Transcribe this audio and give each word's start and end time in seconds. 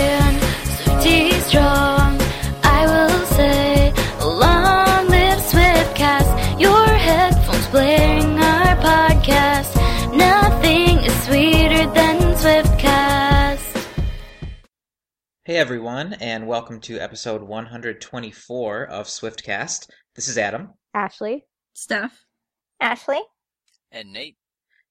Hey 15.43 15.57
everyone, 15.57 16.13
and 16.21 16.45
welcome 16.47 16.79
to 16.81 16.99
episode 16.99 17.41
124 17.41 18.85
of 18.85 19.07
Swiftcast. 19.07 19.89
This 20.15 20.27
is 20.27 20.37
Adam, 20.37 20.69
Ashley. 20.93 21.45
Steph. 21.73 22.25
Ashley? 22.79 23.21
And 23.91 24.13
Nate. 24.13 24.37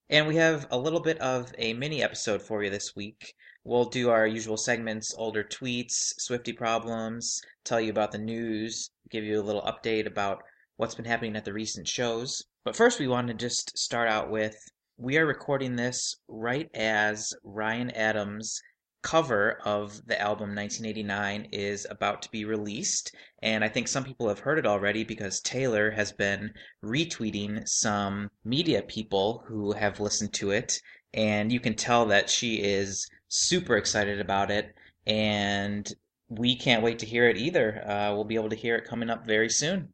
and 0.08 0.26
we 0.26 0.36
have 0.36 0.66
a 0.72 0.78
little 0.78 1.00
bit 1.00 1.18
of 1.18 1.52
a 1.56 1.72
mini 1.74 2.02
episode 2.02 2.42
for 2.42 2.64
you 2.64 2.70
this 2.70 2.96
week. 2.96 3.32
We'll 3.64 3.84
do 3.84 4.10
our 4.10 4.26
usual 4.26 4.56
segments 4.56 5.14
older 5.16 5.44
tweets, 5.44 6.14
Swiftie 6.18 6.56
problems, 6.56 7.42
tell 7.64 7.80
you 7.80 7.90
about 7.90 8.12
the 8.12 8.18
news, 8.18 8.90
give 9.10 9.24
you 9.24 9.40
a 9.40 9.42
little 9.42 9.62
update 9.62 10.06
about 10.06 10.42
what's 10.76 10.94
been 10.94 11.04
happening 11.04 11.36
at 11.36 11.44
the 11.44 11.52
recent 11.52 11.86
shows. 11.86 12.42
But 12.64 12.74
first, 12.74 12.98
we 12.98 13.08
want 13.08 13.28
to 13.28 13.34
just 13.34 13.76
start 13.76 14.08
out 14.08 14.30
with 14.30 14.56
we 14.96 15.16
are 15.16 15.26
recording 15.26 15.76
this 15.76 16.16
right 16.28 16.68
as 16.74 17.32
Ryan 17.42 17.90
Adams' 17.92 18.60
cover 19.02 19.58
of 19.64 20.06
the 20.06 20.20
album 20.20 20.54
1989 20.54 21.48
is 21.52 21.86
about 21.88 22.20
to 22.22 22.30
be 22.30 22.44
released. 22.44 23.14
And 23.42 23.64
I 23.64 23.68
think 23.68 23.88
some 23.88 24.04
people 24.04 24.28
have 24.28 24.40
heard 24.40 24.58
it 24.58 24.66
already 24.66 25.04
because 25.04 25.40
Taylor 25.40 25.90
has 25.90 26.12
been 26.12 26.52
retweeting 26.84 27.66
some 27.66 28.30
media 28.44 28.82
people 28.82 29.42
who 29.48 29.72
have 29.72 30.00
listened 30.00 30.34
to 30.34 30.50
it. 30.50 30.80
And 31.12 31.52
you 31.52 31.60
can 31.60 31.74
tell 31.74 32.06
that 32.06 32.30
she 32.30 32.56
is 32.56 33.08
super 33.28 33.76
excited 33.76 34.20
about 34.20 34.50
it. 34.50 34.74
And 35.06 35.90
we 36.28 36.56
can't 36.56 36.82
wait 36.82 37.00
to 37.00 37.06
hear 37.06 37.28
it 37.28 37.36
either. 37.36 37.82
Uh, 37.86 38.14
we'll 38.14 38.24
be 38.24 38.36
able 38.36 38.50
to 38.50 38.56
hear 38.56 38.76
it 38.76 38.86
coming 38.88 39.10
up 39.10 39.26
very 39.26 39.50
soon. 39.50 39.92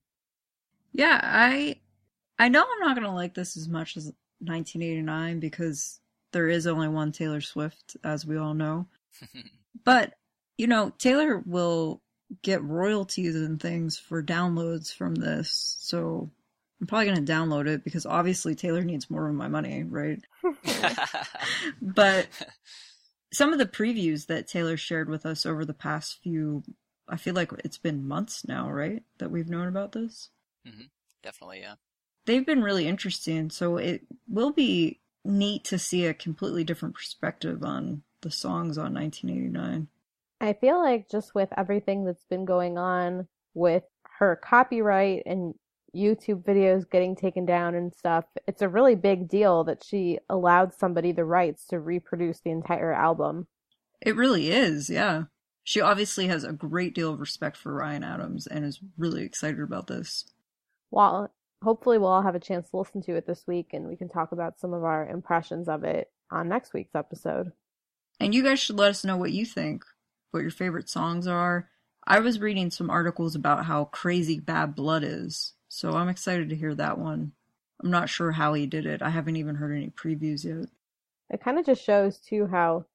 Yeah, 0.92 1.20
I 1.22 1.77
I 2.39 2.48
know 2.48 2.62
I'm 2.62 2.87
not 2.87 2.97
gonna 2.97 3.14
like 3.14 3.34
this 3.34 3.56
as 3.56 3.69
much 3.69 3.97
as 3.97 4.12
1989 4.41 5.41
because 5.41 6.00
there 6.33 6.48
is 6.48 6.67
only 6.67 6.89
one 6.89 7.12
Taylor 7.12 7.41
Swift, 7.41 7.97
as 8.05 8.27
we 8.27 8.37
all 8.37 8.55
know. 8.55 8.87
But 9.84 10.14
you 10.59 10.67
know, 10.67 10.91
Taylor 10.98 11.39
will 11.47 12.03
get 12.42 12.64
royalties 12.64 13.37
and 13.37 13.61
things 13.61 13.97
for 13.98 14.20
downloads 14.20 14.92
from 14.92 15.14
this, 15.14 15.77
so 15.78 16.31
I'm 16.80 16.86
probably 16.86 17.06
gonna 17.06 17.22
download 17.22 17.69
it 17.69 17.84
because 17.84 18.06
obviously 18.06 18.55
Taylor 18.55 18.82
needs 18.82 19.10
more 19.10 19.28
of 19.28 19.34
my 19.34 19.48
money, 19.48 19.84
right? 19.84 20.20
But 21.80 22.28
some 23.32 23.52
of 23.52 23.58
the 23.58 23.66
previews 23.66 24.27
that 24.27 24.46
Taylor 24.46 24.77
shared 24.77 25.08
with 25.08 25.26
us 25.26 25.47
over 25.47 25.65
the 25.65 25.75
past 25.75 26.19
few 26.22 26.62
I 27.09 27.16
feel 27.16 27.34
like 27.34 27.53
it's 27.65 27.78
been 27.78 28.06
months 28.06 28.47
now, 28.47 28.70
right? 28.70 29.03
That 29.19 29.31
we've 29.31 29.48
known 29.48 29.69
about 29.69 29.92
this. 29.92 30.31
Mm-hmm. 30.66 30.86
Definitely, 31.22 31.60
yeah. 31.60 31.75
They've 32.25 32.47
been 32.47 32.62
really 32.62 32.88
interesting, 32.88 33.50
so 33.50 33.76
it 33.76 34.03
will 34.28 34.53
be 34.53 35.00
neat 35.25 35.65
to 35.65 35.78
see 35.78 36.06
a 36.06 36.15
completely 36.15 36.65
different 36.65 36.94
perspective 36.94 37.62
on 37.62 38.03
the 38.22 38.31
songs 38.31 38.78
on 38.78 38.94
1989. 38.94 39.88
I 40.41 40.53
feel 40.54 40.78
like 40.82 41.09
just 41.09 41.34
with 41.34 41.48
everything 41.56 42.04
that's 42.04 42.25
been 42.25 42.44
going 42.44 42.78
on 42.78 43.28
with 43.54 43.84
her 44.19 44.36
copyright 44.36 45.22
and 45.26 45.54
YouTube 45.97 46.45
videos 46.45 46.89
getting 46.89 47.17
taken 47.17 47.47
down 47.47 47.75
and 47.75 47.95
stuff, 47.95 48.25
it's 48.47 48.62
a 48.62 48.69
really 48.69 48.95
big 48.95 49.29
deal 49.29 49.65
that 49.65 49.83
she 49.83 50.19
allowed 50.29 50.75
somebody 50.75 51.12
the 51.12 51.25
rights 51.25 51.67
to 51.67 51.81
reproduce 51.81 52.41
the 52.41 52.51
entire 52.51 52.93
album. 52.93 53.47
It 54.01 54.17
really 54.17 54.51
is, 54.51 54.91
yeah. 54.91 55.25
She 55.65 55.81
obviously 55.81 56.29
has 56.29 56.45
a 56.45 56.53
great 56.53 56.95
deal 56.95 57.12
of 57.12 57.21
respect 57.21 57.57
for 57.57 57.75
Ryan 57.75 58.05
Adams 58.05 58.47
and 58.47 58.65
is 58.65 58.81
really 58.97 59.25
excited 59.25 59.61
about 59.61 59.89
this. 59.89 60.25
Well, 60.91 61.33
hopefully 61.62 61.99
we'll 61.99 62.11
all 62.11 62.23
have 62.23 62.37
a 62.37 62.41
chance 62.41 62.71
to 62.71 62.77
listen 62.77 63.03
to 63.03 63.17
it 63.17 63.27
this 63.27 63.47
week 63.47 63.71
and 63.73 63.89
we 63.89 63.97
can 63.97 64.09
talk 64.09 64.33
about 64.33 64.61
some 64.61 64.73
of 64.73 64.84
our 64.84 65.09
impressions 65.09 65.69
of 65.69 65.83
it 65.83 66.11
on 66.31 66.49
next 66.49 66.73
week's 66.73 66.95
episode. 66.95 67.53
And 68.21 68.34
you 68.34 68.43
guys 68.43 68.61
should 68.61 68.78
let 68.78 68.91
us 68.91 69.05
know 69.05 69.17
what 69.17 69.33
you 69.33 69.45
think, 69.45 69.84
what 70.31 70.41
your 70.41 70.51
favorite 70.51 70.89
songs 70.89 71.27
are. 71.27 71.69
I 72.07 72.21
was 72.21 72.39
reading 72.39 72.71
some 72.71 72.89
articles 72.89 73.34
about 73.34 73.65
how 73.65 73.87
crazy 73.87 74.39
Bad 74.39 74.77
Blood 74.77 75.03
is, 75.03 75.55
so 75.76 75.92
I'm 75.92 76.09
excited 76.09 76.48
to 76.48 76.56
hear 76.56 76.75
that 76.75 76.97
one. 76.97 77.32
I'm 77.84 77.91
not 77.91 78.09
sure 78.09 78.32
how 78.32 78.54
he 78.54 78.66
did 78.66 78.87
it. 78.87 79.03
I 79.03 79.10
haven't 79.10 79.37
even 79.37 79.56
heard 79.56 79.76
any 79.76 79.91
previews 79.91 80.42
yet. 80.42 80.70
It 81.28 81.42
kind 81.42 81.59
of 81.59 81.66
just 81.66 81.84
shows 81.84 82.16
too 82.16 82.47
how 82.47 82.87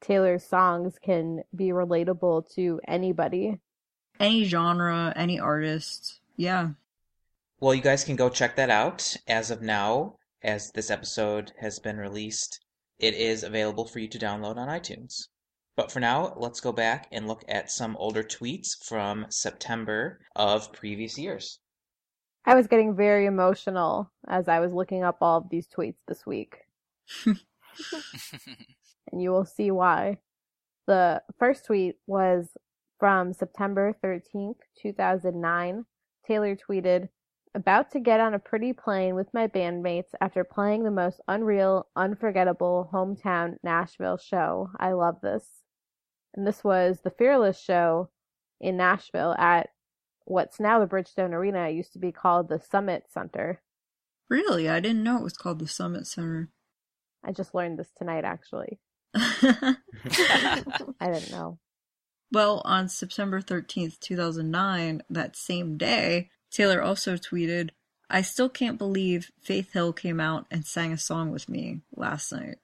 Taylor's 0.00 0.42
songs 0.42 0.98
can 0.98 1.44
be 1.54 1.66
relatable 1.66 2.50
to 2.54 2.80
anybody. 2.88 3.60
Any 4.18 4.44
genre, 4.44 5.12
any 5.14 5.38
artist. 5.38 6.20
Yeah. 6.34 6.70
Well, 7.60 7.74
you 7.74 7.82
guys 7.82 8.02
can 8.02 8.16
go 8.16 8.30
check 8.30 8.56
that 8.56 8.70
out. 8.70 9.14
As 9.28 9.50
of 9.50 9.60
now, 9.60 10.16
as 10.42 10.70
this 10.70 10.90
episode 10.90 11.52
has 11.60 11.80
been 11.80 11.98
released, 11.98 12.64
it 12.98 13.12
is 13.12 13.42
available 13.42 13.84
for 13.84 13.98
you 13.98 14.08
to 14.08 14.18
download 14.18 14.56
on 14.56 14.68
iTunes. 14.68 15.28
But 15.76 15.92
for 15.92 16.00
now, 16.00 16.32
let's 16.38 16.60
go 16.60 16.72
back 16.72 17.08
and 17.12 17.28
look 17.28 17.44
at 17.46 17.70
some 17.70 17.94
older 17.98 18.22
tweets 18.22 18.82
from 18.82 19.26
September 19.28 20.20
of 20.34 20.72
previous 20.72 21.18
years. 21.18 21.58
I 22.44 22.54
was 22.54 22.66
getting 22.66 22.96
very 22.96 23.26
emotional 23.26 24.10
as 24.28 24.48
I 24.48 24.58
was 24.60 24.72
looking 24.72 25.04
up 25.04 25.18
all 25.20 25.38
of 25.38 25.48
these 25.48 25.68
tweets 25.68 25.98
this 26.08 26.26
week, 26.26 26.58
and 27.26 27.36
you 29.12 29.30
will 29.30 29.44
see 29.44 29.70
why. 29.70 30.18
The 30.86 31.22
first 31.38 31.66
tweet 31.66 31.96
was 32.06 32.48
from 32.98 33.32
September 33.32 33.94
13th, 34.02 34.56
2009. 34.80 35.84
Taylor 36.26 36.56
tweeted, 36.56 37.08
About 37.54 37.90
to 37.92 38.00
get 38.00 38.20
on 38.20 38.34
a 38.34 38.40
pretty 38.40 38.72
plane 38.72 39.14
with 39.14 39.32
my 39.32 39.46
bandmates 39.46 40.10
after 40.20 40.42
playing 40.42 40.82
the 40.82 40.90
most 40.90 41.20
unreal, 41.28 41.86
unforgettable 41.94 42.90
hometown 42.92 43.56
Nashville 43.62 44.18
show. 44.18 44.70
I 44.78 44.92
love 44.92 45.20
this. 45.20 45.44
And 46.34 46.46
this 46.46 46.64
was 46.64 47.00
the 47.02 47.10
Fearless 47.10 47.60
show 47.60 48.10
in 48.60 48.76
Nashville 48.76 49.34
at 49.38 49.68
what's 50.24 50.60
now 50.60 50.78
the 50.78 50.86
Bridgestone 50.86 51.32
Arena. 51.32 51.68
Used 51.68 51.92
to 51.94 51.98
be 51.98 52.12
called 52.12 52.48
the 52.48 52.58
Sommet 52.58 53.02
Center. 53.12 53.60
Really? 54.28 54.68
I 54.68 54.80
didn't 54.80 55.02
know 55.02 55.18
it 55.18 55.24
was 55.24 55.36
called 55.36 55.58
the 55.58 55.66
Sommet 55.66 56.06
Center. 56.06 56.50
I 57.24 57.32
just 57.32 57.54
learned 57.54 57.78
this 57.78 57.90
tonight, 57.96 58.24
actually. 58.24 58.78
I 59.14 59.76
didn't 61.00 61.30
know. 61.30 61.58
well, 62.32 62.62
on 62.64 62.88
September 62.88 63.40
13th, 63.40 64.00
2009, 64.00 65.02
that 65.10 65.36
same 65.36 65.76
day, 65.76 66.30
Taylor 66.50 66.82
also 66.82 67.16
tweeted, 67.16 67.70
I 68.08 68.22
still 68.22 68.48
can't 68.48 68.78
believe 68.78 69.30
Faith 69.40 69.72
Hill 69.72 69.92
came 69.92 70.20
out 70.20 70.46
and 70.50 70.66
sang 70.66 70.92
a 70.92 70.98
song 70.98 71.30
with 71.30 71.48
me 71.48 71.80
last 71.94 72.32
night. 72.32 72.56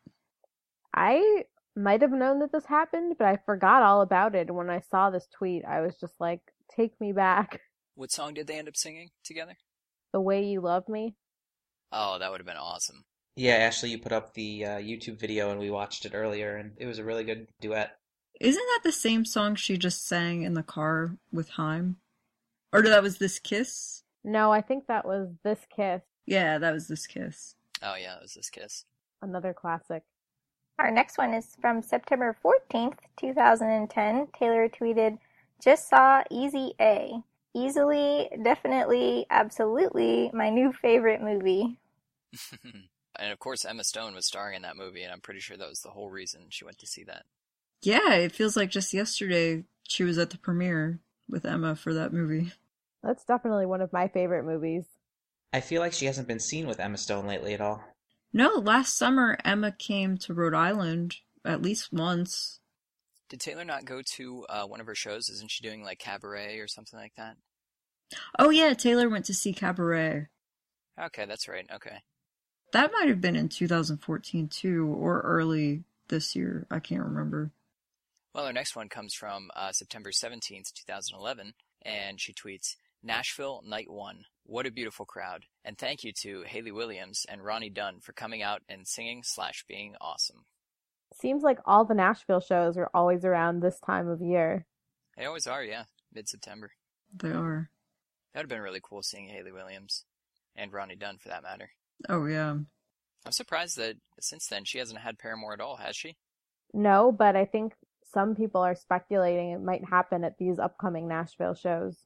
I 0.94 1.44
might 1.76 2.02
have 2.02 2.10
known 2.12 2.40
that 2.40 2.52
this 2.52 2.66
happened, 2.66 3.16
but 3.19 3.26
I 3.28 3.38
forgot 3.46 3.82
all 3.82 4.00
about 4.00 4.34
it. 4.34 4.49
And 4.49 4.56
when 4.56 4.69
I 4.69 4.81
saw 4.81 5.10
this 5.10 5.28
tweet, 5.28 5.64
I 5.64 5.81
was 5.81 5.96
just 5.96 6.14
like, 6.20 6.40
take 6.75 7.00
me 7.00 7.12
back. 7.12 7.61
what 7.94 8.11
song 8.12 8.35
did 8.35 8.47
they 8.47 8.59
end 8.59 8.69
up 8.69 8.76
singing 8.76 9.11
together? 9.25 9.56
The 10.12 10.20
way 10.20 10.44
you 10.44 10.61
love 10.61 10.88
me. 10.88 11.15
Oh, 11.93 12.19
that 12.19 12.31
would 12.31 12.41
have 12.41 12.47
been 12.47 12.56
awesome. 12.56 13.05
Yeah, 13.37 13.55
Ashley, 13.55 13.91
you 13.91 13.99
put 13.99 14.12
up 14.12 14.35
the 14.35 14.65
uh, 14.65 14.79
YouTube 14.79 15.19
video 15.19 15.50
and 15.50 15.61
we 15.61 15.70
watched 15.70 16.05
it 16.05 16.12
earlier, 16.15 16.56
and 16.56 16.73
it 16.76 16.87
was 16.87 16.99
a 16.99 17.05
really 17.05 17.25
good 17.25 17.47
duet. 17.61 17.97
Isn't 18.41 18.67
that 18.75 18.81
the 18.85 18.93
same 18.93 19.25
song 19.25 19.55
she 19.55 19.76
just 19.76 20.06
sang 20.06 20.43
in 20.43 20.55
the 20.55 20.62
car 20.62 21.17
with 21.32 21.50
Haim? 21.50 21.97
Or 22.73 22.82
that 22.82 23.03
was 23.03 23.19
This 23.19 23.38
Kiss? 23.38 24.03
No, 24.25 24.50
I 24.53 24.61
think 24.61 24.87
that 24.87 25.06
was 25.06 25.29
This 25.44 25.61
Kiss, 25.75 26.03
Yeah, 26.26 26.59
that 26.59 26.73
was 26.73 26.88
This 26.88 27.06
Kiss. 27.06 27.55
Oh 27.82 27.94
yeah, 27.94 28.17
it 28.17 28.23
was 28.23 28.35
this 28.35 28.50
kiss. 28.50 28.85
another 29.23 29.53
classic. 29.55 30.03
Our 30.81 30.91
next 30.91 31.17
one 31.17 31.32
is 31.32 31.56
from 31.61 31.81
September 31.81 32.37
14th, 32.44 32.99
2010. 33.17 34.26
Taylor 34.37 34.69
tweeted, 34.69 35.19
Just 35.62 35.88
saw 35.88 36.22
Easy 36.31 36.72
A. 36.81 37.22
Easily, 37.55 38.28
definitely, 38.43 39.26
absolutely 39.31 40.31
my 40.32 40.50
new 40.50 40.72
favorite 40.72 41.20
movie. 41.20 41.78
and 43.19 43.32
of 43.32 43.38
course, 43.38 43.64
Emma 43.64 43.82
Stone 43.84 44.14
was 44.14 44.26
starring 44.26 44.56
in 44.56 44.62
that 44.62 44.76
movie, 44.76 45.02
and 45.02 45.12
I'm 45.12 45.20
pretty 45.20 45.40
sure 45.40 45.56
that 45.56 45.69
was 45.69 45.81
the 45.81 45.90
whole 45.90 46.10
reason 46.10 46.46
she 46.50 46.64
went 46.64 46.78
to 46.78 46.87
see 46.87 47.05
that. 47.05 47.25
Yeah, 47.82 48.14
it 48.14 48.32
feels 48.32 48.56
like 48.56 48.70
just 48.70 48.93
yesterday 48.93 49.64
she 49.88 50.05
was 50.05 50.19
at 50.19 50.31
the 50.31 50.38
premiere 50.38 51.00
with 51.28 51.44
Emma 51.44 51.75
for 51.75 51.94
that 51.94 52.12
movie. 52.12 52.52
That's 53.02 53.25
definitely 53.25 53.66
one 53.66 53.81
of 53.81 53.93
my 53.93 54.08
favorite 54.08 54.44
movies. 54.44 54.84
I 55.52 55.60
feel 55.60 55.81
like 55.81 55.93
she 55.93 56.06
hasn't 56.06 56.28
been 56.28 56.40
seen 56.40 56.66
with 56.66 56.81
Emma 56.81 56.99
Stone 56.99 57.26
lately 57.26 57.55
at 57.55 57.60
all. 57.60 57.82
No, 58.32 58.49
last 58.55 58.96
summer 58.96 59.38
Emma 59.44 59.72
came 59.72 60.19
to 60.19 60.34
Rhode 60.34 60.55
Island 60.55 61.16
at 61.44 61.62
least 61.62 61.93
once. 61.93 62.60
Did 63.28 63.40
Taylor 63.40 63.64
not 63.64 63.84
go 63.84 64.00
to 64.16 64.46
uh, 64.48 64.64
one 64.64 64.80
of 64.80 64.86
her 64.86 64.94
shows? 64.94 65.28
Isn't 65.28 65.50
she 65.50 65.62
doing 65.62 65.82
like 65.82 65.98
cabaret 65.98 66.58
or 66.58 66.66
something 66.66 66.98
like 66.98 67.14
that? 67.16 67.36
Oh 68.38 68.50
yeah, 68.50 68.72
Taylor 68.72 69.08
went 69.08 69.26
to 69.26 69.34
see 69.34 69.52
Cabaret. 69.52 70.28
Okay, 71.00 71.26
that's 71.26 71.46
right. 71.46 71.66
Okay. 71.72 71.98
That 72.72 72.92
might 72.92 73.08
have 73.08 73.20
been 73.20 73.36
in 73.36 73.48
2014 73.48 74.48
too, 74.48 74.86
or 74.86 75.20
early 75.20 75.84
this 76.08 76.34
year. 76.34 76.66
I 76.70 76.80
can't 76.80 77.04
remember. 77.04 77.50
Well, 78.34 78.46
our 78.46 78.52
next 78.52 78.76
one 78.76 78.88
comes 78.88 79.14
from 79.14 79.50
uh, 79.56 79.72
September 79.72 80.10
17th, 80.10 80.72
2011, 80.72 81.54
and 81.82 82.20
she 82.20 82.32
tweets, 82.32 82.76
Nashville 83.02 83.62
Night 83.66 83.90
1. 83.90 84.24
What 84.44 84.66
a 84.66 84.70
beautiful 84.70 85.06
crowd. 85.06 85.44
And 85.64 85.78
thank 85.78 86.04
you 86.04 86.12
to 86.22 86.42
Hayley 86.42 86.72
Williams 86.72 87.24
and 87.28 87.44
Ronnie 87.44 87.70
Dunn 87.70 88.00
for 88.00 88.12
coming 88.12 88.42
out 88.42 88.62
and 88.69 88.86
singing 88.86 89.22
slash 89.24 89.64
being 89.66 89.94
awesome. 90.00 90.44
Seems 91.20 91.43
like 91.43 91.59
all 91.65 91.85
the 91.85 91.94
Nashville 91.94 92.41
shows 92.41 92.76
are 92.76 92.91
always 92.94 93.25
around 93.25 93.61
this 93.61 93.81
time 93.81 94.09
of 94.09 94.20
year. 94.20 94.67
They 95.17 95.25
always 95.25 95.47
are, 95.47 95.65
yeah. 95.65 95.85
Mid 96.15 96.29
September. 96.29 96.70
They 97.15 97.31
are. 97.31 97.70
That 98.32 98.41
would 98.41 98.44
have 98.44 98.49
been 98.49 98.61
really 98.62 98.81
cool 98.82 99.03
seeing 99.03 99.29
Hayley 99.29 99.53
Williams. 99.53 100.05
And 100.55 100.73
Ronnie 100.73 100.97
Dunn, 100.97 101.19
for 101.19 101.29
that 101.29 101.43
matter. 101.43 101.70
Oh 102.09 102.26
yeah. 102.26 102.56
I'm 103.26 103.32
surprised 103.32 103.76
that 103.79 103.97
since 104.20 104.47
then 104.47 104.65
she 104.65 104.79
hasn't 104.79 105.00
had 105.00 105.19
Paramore 105.19 105.53
at 105.55 105.61
all, 105.61 105.76
has 105.76 105.97
she? 105.97 106.17
No, 106.73 107.11
but 107.11 107.37
I 107.37 107.44
think 107.44 107.75
some 108.12 108.35
people 108.35 108.61
are 108.61 108.75
speculating 108.75 109.50
it 109.50 109.61
might 109.61 109.85
happen 109.88 110.25
at 110.25 110.38
these 110.38 110.59
upcoming 110.59 111.09
Nashville 111.09 111.55
shows. 111.55 111.97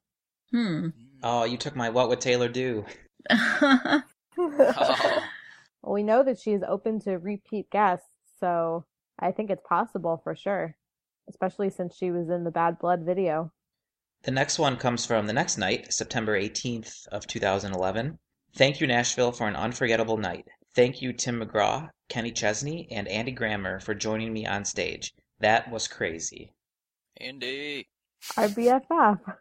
Hmm. 0.50 0.88
Oh, 1.22 1.44
you 1.44 1.56
took 1.56 1.76
my 1.76 1.90
what 1.90 2.08
would 2.08 2.20
Taylor 2.20 2.48
do? 2.48 2.84
Oh, 4.38 5.22
Well, 5.82 5.94
we 5.94 6.02
know 6.02 6.22
that 6.22 6.38
she's 6.38 6.62
open 6.66 7.00
to 7.00 7.18
repeat 7.18 7.68
guests, 7.70 8.08
so 8.38 8.86
I 9.22 9.30
think 9.30 9.50
it's 9.50 9.62
possible 9.66 10.20
for 10.24 10.34
sure, 10.34 10.76
especially 11.28 11.70
since 11.70 11.96
she 11.96 12.10
was 12.10 12.28
in 12.28 12.42
the 12.42 12.50
Bad 12.50 12.78
Blood 12.80 13.02
video. 13.06 13.52
The 14.24 14.32
next 14.32 14.58
one 14.58 14.76
comes 14.76 15.06
from 15.06 15.26
the 15.26 15.32
next 15.32 15.58
night, 15.58 15.92
September 15.92 16.38
18th 16.38 17.06
of 17.08 17.28
2011. 17.28 18.18
Thank 18.56 18.80
you, 18.80 18.88
Nashville, 18.88 19.30
for 19.30 19.46
an 19.46 19.54
unforgettable 19.54 20.16
night. 20.16 20.48
Thank 20.74 21.02
you, 21.02 21.12
Tim 21.12 21.40
McGraw, 21.40 21.90
Kenny 22.08 22.32
Chesney, 22.32 22.88
and 22.90 23.06
Andy 23.06 23.30
Grammer 23.32 23.78
for 23.78 23.94
joining 23.94 24.32
me 24.32 24.44
on 24.44 24.64
stage. 24.64 25.14
That 25.38 25.70
was 25.70 25.86
crazy. 25.86 26.52
Andy. 27.16 27.86
Our 28.36 28.48
BFF. 28.48 29.20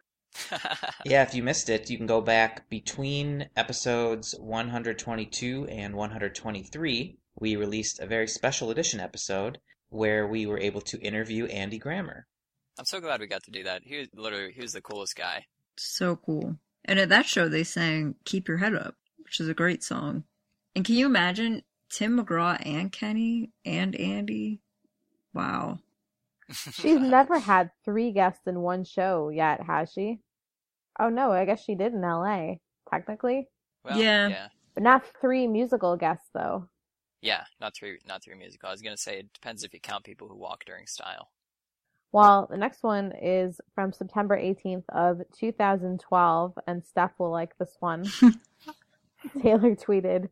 Yeah, 1.05 1.23
if 1.23 1.35
you 1.35 1.43
missed 1.43 1.69
it, 1.69 1.89
you 1.89 1.97
can 1.97 2.07
go 2.07 2.21
back 2.21 2.69
between 2.69 3.49
episodes 3.57 4.33
122 4.39 5.65
and 5.65 5.93
123. 5.93 7.17
We 7.39 7.55
released 7.57 7.99
a 7.99 8.05
very 8.05 8.27
special 8.27 8.71
edition 8.71 9.01
episode 9.01 9.59
where 9.91 10.25
we 10.25 10.47
were 10.47 10.57
able 10.57 10.81
to 10.81 10.99
interview 10.99 11.45
Andy 11.45 11.77
Grammer. 11.77 12.25
I'm 12.79 12.85
so 12.85 12.99
glad 12.99 13.19
we 13.19 13.27
got 13.27 13.43
to 13.43 13.51
do 13.51 13.63
that. 13.65 13.83
He 13.83 13.97
was 13.99 14.07
literally 14.15 14.53
he 14.53 14.61
was 14.61 14.73
the 14.73 14.81
coolest 14.81 15.15
guy. 15.15 15.45
So 15.77 16.15
cool. 16.15 16.55
And 16.85 16.97
at 16.97 17.09
that 17.09 17.27
show, 17.27 17.47
they 17.47 17.63
sang 17.63 18.15
Keep 18.25 18.47
Your 18.47 18.57
Head 18.57 18.73
Up, 18.73 18.95
which 19.23 19.39
is 19.39 19.47
a 19.47 19.53
great 19.53 19.83
song. 19.83 20.23
And 20.75 20.83
can 20.83 20.95
you 20.95 21.05
imagine 21.05 21.61
Tim 21.91 22.17
McGraw 22.17 22.57
and 22.65 22.91
Kenny 22.91 23.51
and 23.65 23.95
Andy? 23.95 24.61
Wow. 25.33 25.79
She's 26.51 26.99
never 26.99 27.37
had 27.39 27.71
three 27.85 28.11
guests 28.11 28.47
in 28.47 28.61
one 28.61 28.83
show 28.83 29.29
yet, 29.29 29.61
has 29.61 29.91
she? 29.91 30.19
Oh 30.99 31.09
no, 31.09 31.31
I 31.31 31.45
guess 31.45 31.63
she 31.63 31.75
did 31.75 31.93
in 31.93 32.01
LA, 32.01 32.55
technically. 32.89 33.47
Well, 33.83 33.97
Yeah. 33.97 34.27
yeah. 34.29 34.47
But 34.73 34.83
not 34.83 35.03
three 35.19 35.47
musical 35.47 35.97
guests 35.97 36.29
though. 36.33 36.67
Yeah, 37.21 37.43
not 37.59 37.75
through 37.75 37.97
not 38.07 38.23
through 38.23 38.37
musical. 38.37 38.69
I 38.69 38.71
was 38.71 38.81
gonna 38.81 38.97
say 38.97 39.19
it 39.19 39.33
depends 39.33 39.63
if 39.63 39.73
you 39.73 39.79
count 39.79 40.03
people 40.03 40.27
who 40.27 40.35
walk 40.35 40.65
during 40.65 40.87
style. 40.87 41.29
Well, 42.11 42.47
the 42.49 42.57
next 42.57 42.83
one 42.83 43.13
is 43.21 43.61
from 43.73 43.93
September 43.93 44.37
18th 44.37 44.83
of 44.89 45.21
2012, 45.37 46.59
and 46.67 46.85
Steph 46.85 47.13
will 47.17 47.31
like 47.31 47.57
this 47.57 47.77
one. 47.79 48.05
Taylor 49.41 49.75
tweeted, 49.75 50.27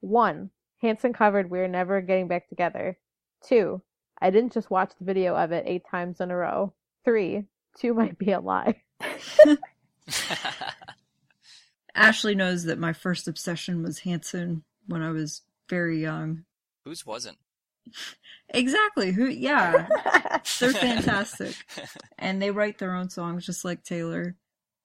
one, 0.00 0.50
Hanson 0.80 1.12
covered 1.12 1.50
We're 1.50 1.66
Never 1.66 2.00
Getting 2.00 2.28
Back 2.28 2.48
Together. 2.48 2.98
Two, 3.42 3.82
I 4.20 4.30
didn't 4.30 4.52
just 4.52 4.70
watch 4.70 4.92
the 4.96 5.04
video 5.04 5.34
of 5.34 5.50
it 5.50 5.64
eight 5.66 5.82
times 5.90 6.20
in 6.20 6.30
a 6.30 6.36
row. 6.36 6.72
Three, 7.04 7.46
two 7.76 7.94
might 7.94 8.16
be 8.16 8.30
a 8.30 8.38
lie. 8.40 8.82
Ashley 11.96 12.34
knows 12.34 12.64
that 12.64 12.78
my 12.78 12.92
first 12.92 13.26
obsession 13.26 13.82
was 13.82 14.00
Hanson 14.00 14.62
when 14.86 15.02
I 15.02 15.10
was 15.10 15.42
very 15.74 16.00
young. 16.00 16.44
Whose 16.84 17.04
wasn't? 17.04 17.38
Exactly. 18.50 19.10
Who? 19.12 19.26
Yeah, 19.26 19.88
they're 20.60 20.72
fantastic, 20.72 21.56
and 22.18 22.40
they 22.40 22.50
write 22.52 22.78
their 22.78 22.94
own 22.94 23.10
songs 23.10 23.44
just 23.44 23.64
like 23.64 23.82
Taylor. 23.82 24.36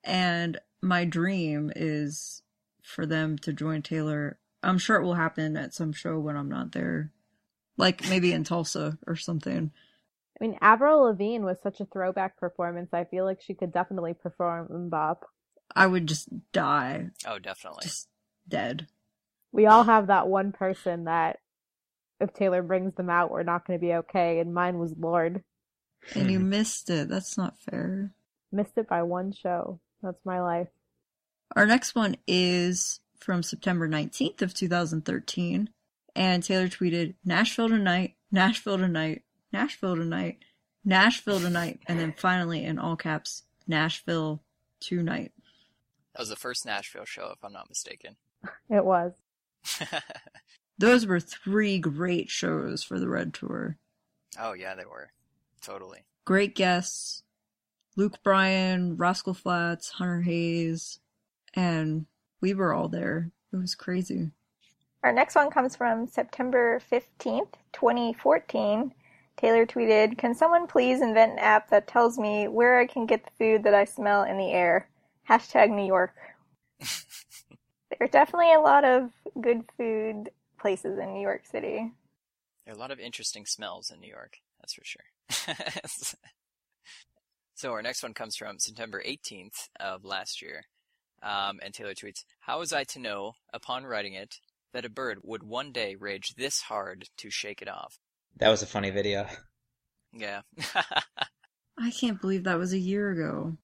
And 0.04 0.60
my 0.82 1.06
dream 1.06 1.72
is 1.76 2.42
for 2.82 3.06
them 3.06 3.38
to 3.40 3.54
join 3.54 3.82
Taylor. 3.84 4.40
I'm 4.64 4.80
sure 4.80 4.96
it 4.98 5.04
will 5.04 5.14
happen 5.14 5.56
at 5.58 5.74
some 5.76 5.94
show 5.94 6.18
when 6.20 6.36
I'm 6.36 6.50
not 6.50 6.72
there, 6.72 7.12
like 7.78 8.10
maybe 8.10 8.34
in 8.34 8.44
Tulsa 8.44 8.98
or 9.06 9.16
something. 9.16 9.72
I 10.42 10.44
mean, 10.44 10.58
Avril 10.62 11.04
Lavigne 11.04 11.44
was 11.46 11.58
such 11.62 11.80
a 11.82 11.86
throwback 11.86 12.38
performance. 12.38 12.90
I 12.94 13.04
feel 13.04 13.26
like 13.26 13.42
she 13.42 13.54
could 13.54 13.72
definitely 13.74 14.14
perform 14.16 14.68
MMMBop. 14.68 15.18
I 15.76 15.86
would 15.86 16.08
just 16.08 16.30
die, 16.52 17.10
Oh, 17.28 17.38
definitely. 17.40 17.84
just 17.84 18.08
dead. 18.48 18.88
We 19.52 19.66
all 19.66 19.84
have 19.84 20.08
that 20.08 20.28
one 20.28 20.52
person 20.52 21.06
that 21.06 21.40
if 22.20 22.34
Taylor 22.34 22.62
brings 22.62 22.96
them 22.96 23.10
out, 23.10 23.32
we're 23.32 23.44
not 23.44 23.66
going 23.66 23.80
to 23.80 23.86
be 23.86 23.94
okay. 23.94 24.40
And 24.40 24.54
mine 24.54 24.78
was 24.78 24.94
Lorde. 24.98 25.44
And 26.16 26.32
you 26.32 26.40
hmm. 26.40 26.50
missed 26.50 26.90
it. 26.90 27.10
That's 27.10 27.38
not 27.38 27.60
fair. 27.60 28.12
Missed 28.52 28.78
it 28.78 28.88
by 28.88 29.04
one 29.04 29.32
show. 29.32 29.80
That's 30.02 30.24
my 30.26 30.42
life. 30.42 30.70
Our 31.56 31.66
next 31.66 31.96
one 31.96 32.16
is 32.28 33.00
from 33.20 33.44
September 33.44 33.88
19th 33.88 34.42
of 34.42 34.54
2013. 34.54 35.70
And 36.16 36.44
Taylor 36.44 36.68
tweeted, 36.68 37.16
Nashville 37.24 37.70
tonight, 37.70 38.16
Nashville 38.32 38.78
tonight, 38.78 39.24
Nashville 39.54 39.96
tonight, 39.96 40.40
Nashville 40.84 41.40
tonight, 41.40 41.80
and 41.88 42.00
then 42.00 42.14
finally 42.18 42.64
in 42.64 42.80
all 42.80 42.96
caps, 42.96 43.44
Nashville 43.68 44.42
tonight. 44.80 45.32
That 46.14 46.22
was 46.22 46.30
the 46.30 46.36
first 46.36 46.66
Nashville 46.66 47.06
show, 47.06 47.32
if 47.34 47.44
I'm 47.44 47.54
not 47.54 47.70
mistaken. 47.70 48.16
It 48.70 48.84
was. 48.84 49.14
Those 50.78 51.06
were 51.06 51.20
three 51.20 51.80
great 51.80 52.30
shows 52.30 52.84
for 52.84 53.00
the 53.00 53.10
Red 53.10 53.34
Tour. 53.34 53.78
oh 54.40 54.54
yeah, 54.54 54.76
they 54.76 54.86
were. 54.86 55.12
Totally. 55.62 56.00
Great 56.26 56.56
guests. 56.56 57.24
Luke 57.96 58.24
Bryan, 58.24 58.96
Rascal 58.96 59.34
Flatts, 59.34 59.90
Hunter 59.90 60.22
Hayes, 60.22 61.00
and 61.54 62.06
we 62.40 62.54
were 62.54 62.74
all 62.74 62.88
there. 62.88 63.32
It 63.52 63.58
was 63.58 63.76
crazy. 63.76 64.32
Our 65.04 65.12
next 65.12 65.36
one 65.36 65.50
comes 65.50 65.76
from 65.76 66.08
September 66.08 66.82
15th, 66.92 67.54
2014. 67.74 68.94
Taylor 69.38 69.66
tweeted, 69.66 70.18
Can 70.18 70.36
someone 70.36 70.68
please 70.68 71.02
invent 71.02 71.34
an 71.34 71.40
app 71.40 71.70
that 71.70 71.88
tells 71.88 72.18
me 72.18 72.48
where 72.48 72.80
I 72.80 72.86
can 72.86 73.06
get 73.06 73.24
the 73.24 73.32
food 73.38 73.64
that 73.64 73.74
I 73.74 73.86
smell 73.86 74.24
in 74.24 74.38
the 74.38 74.52
air? 74.52 74.90
Hashtag 75.30 75.70
New 75.70 75.86
York. 75.86 76.14
there 78.00 78.08
are 78.08 78.12
definitely 78.12 78.54
a 78.54 78.62
lot 78.62 78.86
of 78.86 79.12
good 79.40 79.64
food 79.78 80.30
places 80.60 80.98
in 80.98 81.14
New 81.14 81.22
York 81.22 81.46
City. 81.46 81.92
There 82.66 82.74
are 82.74 82.78
a 82.78 82.80
lot 82.80 82.92
of 82.92 83.00
interesting 83.00 83.46
smells 83.46 83.92
in 83.92 84.00
New 84.00 84.10
York, 84.10 84.38
that's 84.60 84.74
for 84.74 84.86
sure. 84.86 85.04
so 87.56 87.72
our 87.72 87.82
next 87.82 88.02
one 88.02 88.14
comes 88.14 88.38
from 88.38 88.58
September 88.60 89.04
18th 89.06 89.68
of 89.80 90.06
last 90.06 90.42
year. 90.42 90.66
Um, 91.22 91.60
and 91.62 91.74
Taylor 91.74 91.94
tweets, 91.94 92.24
How 92.40 92.60
was 92.60 92.72
I 92.72 92.86
to 92.86 93.00
know, 93.00 93.34
upon 93.54 93.84
writing 93.84 94.14
it, 94.14 94.40
that 94.72 94.86
a 94.86 94.90
bird 94.90 95.20
would 95.24 95.44
one 95.44 95.74
day 95.74 95.96
rage 95.96 96.36
this 96.38 96.62
hard 96.62 97.10
to 97.18 97.30
shake 97.30 97.62
it 97.62 97.68
off? 97.68 98.00
That 98.38 98.50
was 98.50 98.62
a 98.62 98.68
funny 98.68 98.92
video. 98.92 99.28
Yeah. 100.14 100.42
I 101.78 101.92
can't 101.92 102.22
believe 102.22 102.46
that 102.46 102.58
was 102.58 102.72
a 102.72 102.80
year 102.80 103.12
ago. 103.12 103.58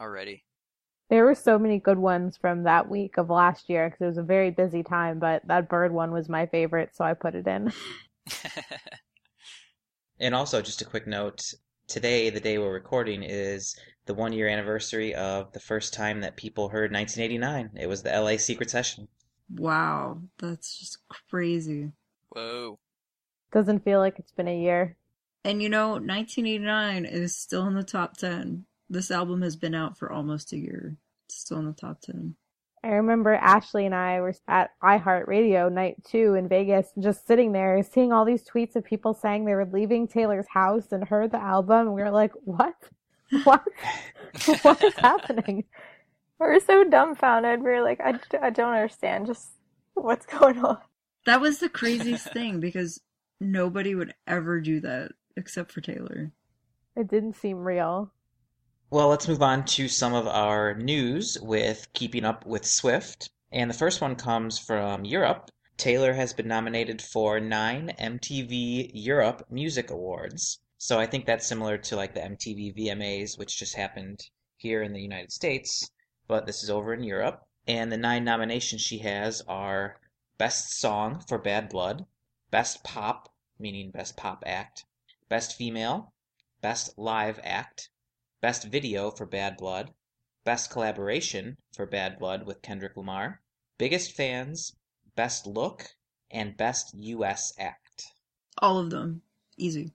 Already. 0.00 0.44
There 1.10 1.24
were 1.24 1.34
so 1.34 1.58
many 1.58 1.78
good 1.78 1.98
ones 1.98 2.36
from 2.36 2.62
that 2.62 2.88
week 2.88 3.18
of 3.18 3.28
last 3.28 3.68
year 3.68 3.90
because 3.90 4.00
it 4.00 4.06
was 4.06 4.18
a 4.18 4.22
very 4.22 4.50
busy 4.50 4.82
time, 4.82 5.18
but 5.18 5.46
that 5.48 5.68
bird 5.68 5.92
one 5.92 6.12
was 6.12 6.28
my 6.28 6.46
favorite, 6.46 6.94
so 6.94 7.04
I 7.04 7.14
put 7.14 7.34
it 7.34 7.46
in. 7.46 7.72
And 10.20 10.34
also, 10.34 10.60
just 10.60 10.82
a 10.82 10.84
quick 10.84 11.06
note 11.06 11.54
today, 11.88 12.28
the 12.28 12.40
day 12.40 12.58
we're 12.58 12.72
recording, 12.72 13.22
is 13.22 13.74
the 14.04 14.12
one 14.12 14.34
year 14.34 14.48
anniversary 14.48 15.14
of 15.14 15.50
the 15.52 15.60
first 15.60 15.94
time 15.94 16.20
that 16.20 16.36
people 16.36 16.68
heard 16.68 16.92
1989. 16.92 17.70
It 17.80 17.86
was 17.86 18.02
the 18.02 18.10
LA 18.10 18.36
Secret 18.36 18.68
Session. 18.68 19.08
Wow, 19.56 20.20
that's 20.38 20.78
just 20.78 20.98
crazy. 21.30 21.92
Whoa. 22.28 22.78
Doesn't 23.50 23.82
feel 23.82 23.98
like 23.98 24.18
it's 24.18 24.32
been 24.32 24.46
a 24.46 24.60
year. 24.60 24.96
And 25.42 25.62
you 25.62 25.70
know, 25.70 25.92
1989 25.92 27.06
is 27.06 27.34
still 27.34 27.66
in 27.66 27.74
the 27.74 27.82
top 27.82 28.18
10. 28.18 28.66
This 28.90 29.12
album 29.12 29.40
has 29.42 29.54
been 29.54 29.74
out 29.74 29.96
for 29.96 30.10
almost 30.10 30.52
a 30.52 30.58
year. 30.58 30.96
It's 31.26 31.38
still 31.38 31.58
in 31.58 31.66
the 31.66 31.72
top 31.72 32.00
10. 32.00 32.34
I 32.82 32.88
remember 32.88 33.34
Ashley 33.34 33.86
and 33.86 33.94
I 33.94 34.20
were 34.20 34.34
at 34.48 34.70
iHeartRadio 34.82 35.70
night 35.70 36.02
two 36.04 36.34
in 36.34 36.48
Vegas, 36.48 36.88
just 36.98 37.26
sitting 37.26 37.52
there 37.52 37.82
seeing 37.82 38.10
all 38.10 38.24
these 38.24 38.42
tweets 38.42 38.74
of 38.74 38.84
people 38.84 39.14
saying 39.14 39.44
they 39.44 39.54
were 39.54 39.68
leaving 39.70 40.08
Taylor's 40.08 40.48
house 40.48 40.90
and 40.90 41.06
heard 41.06 41.30
the 41.30 41.38
album. 41.38 41.88
And 41.88 41.94
we 41.94 42.02
were 42.02 42.10
like, 42.10 42.32
what? 42.44 42.74
What? 43.44 43.62
what 44.62 44.82
is 44.82 44.94
happening? 44.94 45.62
We're 46.40 46.58
so 46.58 46.82
dumbfounded. 46.82 47.62
We're 47.62 47.84
like, 47.84 48.00
I, 48.00 48.18
I 48.42 48.50
don't 48.50 48.72
understand. 48.72 49.28
Just 49.28 49.50
what's 49.94 50.26
going 50.26 50.58
on. 50.64 50.78
That 51.26 51.40
was 51.40 51.58
the 51.58 51.68
craziest 51.68 52.28
thing 52.32 52.58
because 52.58 53.00
nobody 53.40 53.94
would 53.94 54.14
ever 54.26 54.60
do 54.60 54.80
that 54.80 55.12
except 55.36 55.70
for 55.70 55.80
Taylor. 55.80 56.32
It 56.96 57.08
didn't 57.08 57.36
seem 57.36 57.58
real. 57.58 58.12
Well, 58.92 59.06
let's 59.06 59.28
move 59.28 59.40
on 59.40 59.66
to 59.66 59.86
some 59.86 60.14
of 60.14 60.26
our 60.26 60.74
news 60.74 61.38
with 61.40 61.86
Keeping 61.92 62.24
Up 62.24 62.44
with 62.44 62.66
Swift. 62.66 63.30
And 63.52 63.70
the 63.70 63.78
first 63.78 64.00
one 64.00 64.16
comes 64.16 64.58
from 64.58 65.04
Europe. 65.04 65.52
Taylor 65.76 66.14
has 66.14 66.32
been 66.32 66.48
nominated 66.48 67.00
for 67.00 67.38
nine 67.38 67.94
MTV 68.00 68.90
Europe 68.92 69.46
Music 69.48 69.90
Awards. 69.90 70.58
So 70.76 70.98
I 70.98 71.06
think 71.06 71.24
that's 71.24 71.46
similar 71.46 71.78
to 71.78 71.94
like 71.94 72.14
the 72.14 72.20
MTV 72.20 72.76
VMAs, 72.76 73.38
which 73.38 73.60
just 73.60 73.76
happened 73.76 74.28
here 74.56 74.82
in 74.82 74.92
the 74.92 75.00
United 75.00 75.30
States, 75.30 75.88
but 76.26 76.46
this 76.46 76.64
is 76.64 76.68
over 76.68 76.92
in 76.92 77.04
Europe. 77.04 77.46
And 77.68 77.92
the 77.92 77.96
nine 77.96 78.24
nominations 78.24 78.80
she 78.80 78.98
has 78.98 79.40
are 79.42 80.00
Best 80.36 80.80
Song 80.80 81.20
for 81.28 81.38
Bad 81.38 81.68
Blood, 81.68 82.06
Best 82.50 82.82
Pop, 82.82 83.32
meaning 83.56 83.92
Best 83.92 84.16
Pop 84.16 84.42
Act, 84.44 84.84
Best 85.28 85.56
Female, 85.56 86.12
Best 86.60 86.98
Live 86.98 87.38
Act, 87.44 87.88
Best 88.40 88.64
Video 88.64 89.10
for 89.10 89.26
Bad 89.26 89.56
Blood, 89.56 89.92
Best 90.44 90.70
Collaboration 90.70 91.56
for 91.74 91.86
Bad 91.86 92.18
Blood 92.18 92.46
with 92.46 92.62
Kendrick 92.62 92.96
Lamar, 92.96 93.42
Biggest 93.78 94.12
Fans, 94.12 94.76
Best 95.14 95.46
Look, 95.46 95.84
and 96.30 96.56
Best 96.56 96.94
US 96.94 97.52
Act. 97.58 98.04
All 98.58 98.78
of 98.78 98.90
them. 98.90 99.22
Easy. 99.58 99.92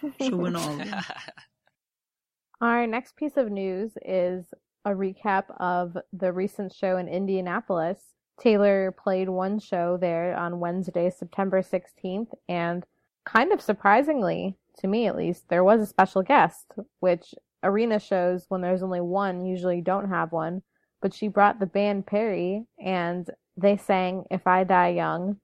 She'll 0.20 0.38
win 0.38 0.56
all 0.56 0.72
of 0.72 0.78
them. 0.78 1.00
Our 2.60 2.86
next 2.86 3.16
piece 3.16 3.36
of 3.36 3.50
news 3.50 3.92
is 4.04 4.52
a 4.84 4.90
recap 4.90 5.44
of 5.58 5.96
the 6.12 6.32
recent 6.32 6.74
show 6.74 6.96
in 6.96 7.08
Indianapolis. 7.08 7.98
Taylor 8.38 8.92
played 8.92 9.28
one 9.28 9.58
show 9.58 9.96
there 9.96 10.36
on 10.36 10.60
Wednesday, 10.60 11.10
September 11.10 11.62
16th, 11.62 12.32
and 12.48 12.84
kind 13.24 13.52
of 13.52 13.60
surprisingly, 13.60 14.56
to 14.80 14.88
me 14.88 15.06
at 15.06 15.16
least, 15.16 15.48
there 15.48 15.64
was 15.64 15.80
a 15.80 15.86
special 15.86 16.22
guest, 16.22 16.72
which 17.00 17.34
arena 17.62 18.00
shows, 18.00 18.46
when 18.48 18.60
there's 18.60 18.82
only 18.82 19.00
one, 19.00 19.44
usually 19.44 19.80
don't 19.80 20.08
have 20.08 20.32
one. 20.32 20.62
But 21.02 21.14
she 21.14 21.28
brought 21.28 21.60
the 21.60 21.66
band 21.66 22.06
Perry, 22.06 22.66
and 22.78 23.26
they 23.56 23.76
sang 23.76 24.24
If 24.30 24.46
I 24.46 24.64
Die 24.64 24.88
Young. 24.88 25.36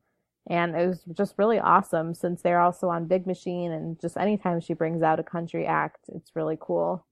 And 0.49 0.77
it 0.77 0.87
was 0.87 1.03
just 1.13 1.35
really 1.39 1.59
awesome 1.59 2.15
since 2.15 2.41
they're 2.41 2.61
also 2.61 2.89
on 2.89 3.07
Big 3.07 3.27
Machine, 3.27 3.73
and 3.73 4.01
just 4.01 4.17
anytime 4.17 4.61
she 4.61 4.75
brings 4.75 5.03
out 5.03 5.19
a 5.19 5.25
country 5.25 5.67
act, 5.67 6.05
it's 6.15 6.37
really 6.37 6.57
cool. 6.61 7.05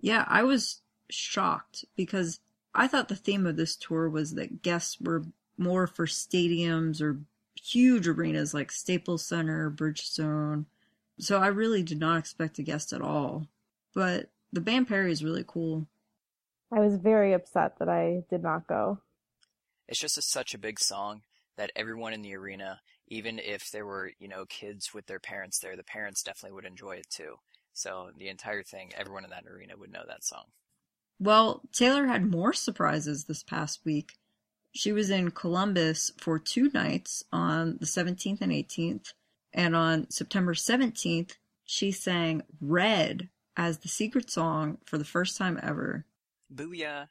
Yeah, 0.00 0.24
I 0.28 0.42
was 0.42 0.82
shocked 1.08 1.84
because 1.96 2.40
I 2.74 2.86
thought 2.86 3.08
the 3.08 3.16
theme 3.16 3.46
of 3.46 3.56
this 3.56 3.76
tour 3.76 4.08
was 4.08 4.34
that 4.34 4.62
guests 4.62 4.98
were 5.00 5.24
more 5.56 5.86
for 5.86 6.06
stadiums 6.06 7.00
or 7.00 7.20
huge 7.62 8.06
arenas 8.06 8.52
like 8.52 8.70
Staples 8.70 9.24
Center, 9.24 9.70
Bridgestone. 9.70 10.66
So 11.20 11.38
I 11.40 11.48
really 11.48 11.82
did 11.82 12.00
not 12.00 12.18
expect 12.18 12.58
a 12.58 12.62
guest 12.62 12.92
at 12.92 13.02
all. 13.02 13.46
But 13.94 14.30
the 14.52 14.60
band 14.60 14.88
Perry 14.88 15.12
is 15.12 15.24
really 15.24 15.44
cool. 15.46 15.86
I 16.72 16.80
was 16.80 16.96
very 16.96 17.32
upset 17.32 17.78
that 17.78 17.88
I 17.88 18.22
did 18.30 18.42
not 18.42 18.66
go. 18.66 18.98
It's 19.88 20.00
just 20.00 20.18
a, 20.18 20.22
such 20.22 20.54
a 20.54 20.58
big 20.58 20.78
song 20.78 21.22
that 21.56 21.72
everyone 21.74 22.12
in 22.12 22.22
the 22.22 22.36
arena, 22.36 22.80
even 23.08 23.38
if 23.38 23.70
there 23.70 23.84
were, 23.84 24.12
you 24.18 24.28
know, 24.28 24.44
kids 24.46 24.94
with 24.94 25.06
their 25.06 25.18
parents 25.18 25.58
there, 25.58 25.76
the 25.76 25.82
parents 25.82 26.22
definitely 26.22 26.54
would 26.54 26.64
enjoy 26.64 26.92
it 26.92 27.10
too. 27.10 27.36
So 27.72 28.10
the 28.16 28.28
entire 28.28 28.62
thing, 28.62 28.92
everyone 28.96 29.24
in 29.24 29.30
that 29.30 29.46
arena 29.46 29.74
would 29.76 29.92
know 29.92 30.04
that 30.06 30.24
song. 30.24 30.44
Well, 31.18 31.62
Taylor 31.72 32.06
had 32.06 32.30
more 32.30 32.52
surprises 32.52 33.24
this 33.24 33.42
past 33.42 33.80
week. 33.84 34.14
She 34.72 34.92
was 34.92 35.10
in 35.10 35.32
Columbus 35.32 36.12
for 36.16 36.38
two 36.38 36.70
nights 36.72 37.24
on 37.32 37.76
the 37.78 37.86
17th 37.86 38.40
and 38.40 38.52
18th, 38.52 39.12
and 39.52 39.74
on 39.74 40.10
September 40.10 40.54
17th, 40.54 41.32
she 41.64 41.92
sang 41.92 42.42
Red 42.60 43.28
as 43.56 43.78
the 43.78 43.88
secret 43.88 44.30
song 44.30 44.78
for 44.84 44.98
the 44.98 45.04
first 45.04 45.36
time 45.36 45.58
ever. 45.62 46.06
Booyah! 46.52 47.08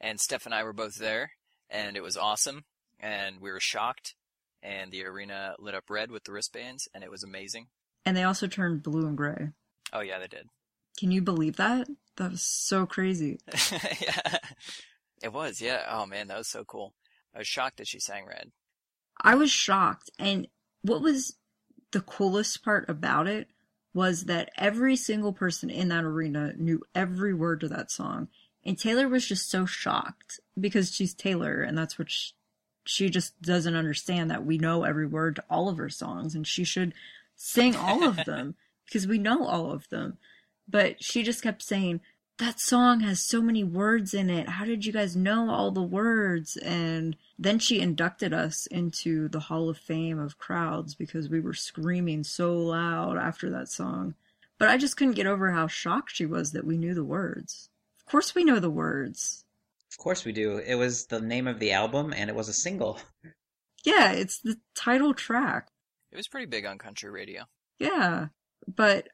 And 0.00 0.20
Steph 0.20 0.46
and 0.46 0.54
I 0.54 0.62
were 0.64 0.72
both 0.72 0.96
there, 0.96 1.32
and 1.68 1.96
it 1.96 2.02
was 2.02 2.16
awesome, 2.16 2.64
and 2.98 3.40
we 3.40 3.50
were 3.50 3.60
shocked, 3.60 4.14
and 4.62 4.90
the 4.90 5.04
arena 5.04 5.54
lit 5.58 5.74
up 5.74 5.90
red 5.90 6.10
with 6.10 6.24
the 6.24 6.32
wristbands, 6.32 6.88
and 6.94 7.04
it 7.04 7.10
was 7.10 7.22
amazing. 7.22 7.66
And 8.04 8.16
they 8.16 8.22
also 8.22 8.46
turned 8.46 8.82
blue 8.82 9.06
and 9.06 9.16
gray. 9.16 9.50
Oh 9.92 10.00
yeah, 10.00 10.18
they 10.18 10.28
did. 10.28 10.48
Can 10.98 11.10
you 11.10 11.22
believe 11.22 11.56
that? 11.56 11.88
That 12.16 12.32
was 12.32 12.42
so 12.42 12.86
crazy. 12.86 13.38
yeah. 14.00 14.38
It 15.22 15.32
was, 15.32 15.60
yeah. 15.60 15.84
Oh 15.88 16.06
man, 16.06 16.28
that 16.28 16.38
was 16.38 16.48
so 16.48 16.64
cool. 16.64 16.94
I 17.34 17.38
was 17.38 17.46
shocked 17.46 17.78
that 17.78 17.88
she 17.88 18.00
sang 18.00 18.26
red. 18.26 18.50
I 19.20 19.34
was 19.34 19.50
shocked. 19.50 20.10
And 20.18 20.48
what 20.82 21.02
was 21.02 21.36
the 21.92 22.00
coolest 22.00 22.64
part 22.64 22.88
about 22.88 23.26
it 23.26 23.48
was 23.92 24.24
that 24.24 24.50
every 24.56 24.96
single 24.96 25.32
person 25.32 25.68
in 25.68 25.88
that 25.88 26.04
arena 26.04 26.52
knew 26.56 26.82
every 26.94 27.34
word 27.34 27.60
to 27.60 27.68
that 27.68 27.90
song. 27.90 28.28
And 28.64 28.78
Taylor 28.78 29.08
was 29.08 29.26
just 29.26 29.50
so 29.50 29.66
shocked 29.66 30.38
because 30.58 30.94
she's 30.94 31.14
Taylor 31.14 31.62
and 31.62 31.76
that's 31.76 31.98
what 31.98 32.10
she, 32.10 32.32
she 32.84 33.10
just 33.10 33.40
doesn't 33.42 33.74
understand 33.74 34.30
that 34.30 34.44
we 34.44 34.58
know 34.58 34.84
every 34.84 35.06
word 35.06 35.36
to 35.36 35.44
all 35.50 35.68
of 35.68 35.78
her 35.78 35.88
songs 35.88 36.34
and 36.34 36.46
she 36.46 36.64
should 36.64 36.94
sing 37.34 37.74
all 37.74 38.04
of 38.04 38.24
them 38.24 38.54
because 38.84 39.06
we 39.06 39.18
know 39.18 39.46
all 39.46 39.72
of 39.72 39.88
them. 39.88 40.18
But 40.68 41.02
she 41.02 41.22
just 41.22 41.42
kept 41.42 41.62
saying, 41.62 42.00
that 42.40 42.58
song 42.58 43.00
has 43.00 43.20
so 43.20 43.42
many 43.42 43.62
words 43.62 44.14
in 44.14 44.30
it. 44.30 44.48
How 44.48 44.64
did 44.64 44.86
you 44.86 44.92
guys 44.92 45.14
know 45.14 45.50
all 45.50 45.70
the 45.70 45.82
words? 45.82 46.56
And 46.56 47.14
then 47.38 47.58
she 47.58 47.80
inducted 47.80 48.32
us 48.32 48.66
into 48.66 49.28
the 49.28 49.40
Hall 49.40 49.68
of 49.68 49.76
Fame 49.76 50.18
of 50.18 50.38
crowds 50.38 50.94
because 50.94 51.28
we 51.28 51.38
were 51.38 51.52
screaming 51.52 52.24
so 52.24 52.56
loud 52.56 53.18
after 53.18 53.50
that 53.50 53.68
song. 53.68 54.14
But 54.58 54.68
I 54.68 54.78
just 54.78 54.96
couldn't 54.96 55.14
get 55.14 55.26
over 55.26 55.50
how 55.50 55.66
shocked 55.66 56.12
she 56.12 56.24
was 56.24 56.52
that 56.52 56.66
we 56.66 56.78
knew 56.78 56.94
the 56.94 57.04
words. 57.04 57.68
Of 57.98 58.10
course 58.10 58.34
we 58.34 58.42
know 58.42 58.58
the 58.58 58.70
words. 58.70 59.44
Of 59.92 59.98
course 59.98 60.24
we 60.24 60.32
do. 60.32 60.58
It 60.58 60.76
was 60.76 61.06
the 61.06 61.20
name 61.20 61.46
of 61.46 61.58
the 61.58 61.72
album 61.72 62.14
and 62.16 62.30
it 62.30 62.36
was 62.36 62.48
a 62.48 62.54
single. 62.54 62.98
Yeah, 63.84 64.12
it's 64.12 64.40
the 64.40 64.58
title 64.74 65.14
track. 65.14 65.68
It 66.12 66.16
was 66.16 66.28
pretty 66.28 66.46
big 66.46 66.66
on 66.66 66.78
country 66.78 67.10
radio. 67.10 67.44
Yeah, 67.78 68.28
but 68.66 69.08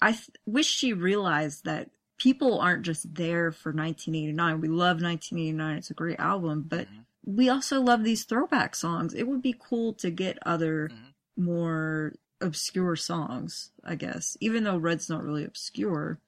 I 0.00 0.12
th- 0.12 0.30
wish 0.46 0.66
she 0.66 0.92
realized 0.92 1.64
that 1.64 1.90
people 2.22 2.60
aren't 2.60 2.82
just 2.84 3.12
there 3.16 3.50
for 3.50 3.72
1989. 3.72 4.60
We 4.60 4.68
love 4.68 5.02
1989. 5.02 5.76
It's 5.78 5.90
a 5.90 5.94
great 5.94 6.20
album, 6.20 6.62
but 6.68 6.86
Mm-hmm. 6.86 7.36
we 7.36 7.48
also 7.48 7.80
love 7.80 8.04
these 8.04 8.22
throwback 8.24 8.76
songs. 8.76 9.12
It 9.12 9.26
would 9.26 9.42
be 9.42 9.56
cool 9.58 9.92
to 9.94 10.08
get 10.10 10.38
other 10.46 10.88
Mhm. 10.88 11.14
more 11.36 12.14
obscure 12.40 12.94
songs, 12.96 13.72
I 13.82 13.96
guess. 13.96 14.36
Even 14.40 14.62
though 14.64 14.76
Red's 14.78 15.08
not 15.08 15.24
really 15.24 15.44
obscure. 15.44 16.20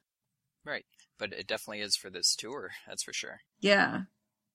Right. 0.65 0.85
But 1.19 1.33
it 1.33 1.47
definitely 1.47 1.81
is 1.83 1.95
for 1.97 2.11
this 2.11 2.35
tour, 2.35 2.71
that's 2.89 3.05
for 3.05 3.13
sure. 3.13 3.43
Yeah. 3.61 4.05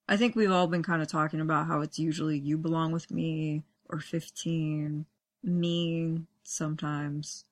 I 0.10 0.18
think 0.18 0.36
we've 0.36 0.52
all 0.52 0.68
been 0.68 0.84
kind 0.84 1.02
of 1.02 1.08
talking 1.08 1.40
about 1.40 1.68
how 1.68 1.80
it's 1.82 2.00
usually 2.00 2.38
You 2.38 2.58
Belong 2.58 2.92
With 2.92 3.12
Me 3.12 3.64
or 3.88 4.00
15, 4.02 5.06
Me 5.44 6.26
sometimes. 6.44 7.46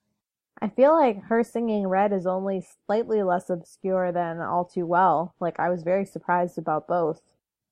I 0.62 0.70
feel 0.70 0.94
like 0.94 1.24
her 1.24 1.44
singing 1.44 1.88
Red 1.88 2.12
is 2.12 2.26
only 2.26 2.66
slightly 2.86 3.22
less 3.24 3.50
obscure 3.50 4.12
than 4.12 4.40
All 4.40 4.66
Too 4.66 4.86
Well. 4.86 5.36
Like, 5.40 5.60
I 5.60 5.70
was 5.70 5.84
very 5.84 6.06
surprised 6.06 6.58
about 6.58 6.88
both. 6.88 7.22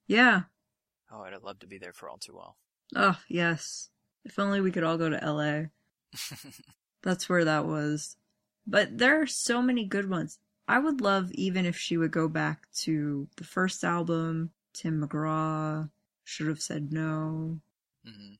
Yeah. 0.07 0.43
Oh, 1.11 1.21
I'd 1.21 1.41
love 1.43 1.59
to 1.59 1.67
be 1.67 1.77
there 1.77 1.93
for 1.93 2.09
all 2.09 2.17
too 2.17 2.35
well. 2.35 2.57
Oh, 2.95 3.19
yes. 3.27 3.89
If 4.23 4.37
only 4.37 4.61
we 4.61 4.71
could 4.71 4.83
all 4.83 4.97
go 4.97 5.09
to 5.09 5.17
LA. 5.31 5.65
That's 7.03 7.29
where 7.29 7.45
that 7.45 7.65
was. 7.65 8.17
But 8.67 8.97
there 8.97 9.21
are 9.21 9.27
so 9.27 9.61
many 9.61 9.85
good 9.85 10.09
ones. 10.09 10.39
I 10.67 10.79
would 10.79 11.01
love 11.01 11.31
even 11.33 11.65
if 11.65 11.77
she 11.77 11.97
would 11.97 12.11
go 12.11 12.27
back 12.27 12.67
to 12.81 13.27
the 13.37 13.43
first 13.43 13.83
album, 13.83 14.51
Tim 14.73 15.01
McGraw, 15.01 15.89
Should 16.23 16.47
Have 16.47 16.61
Said 16.61 16.91
No. 16.91 17.59
hmm 18.03 18.33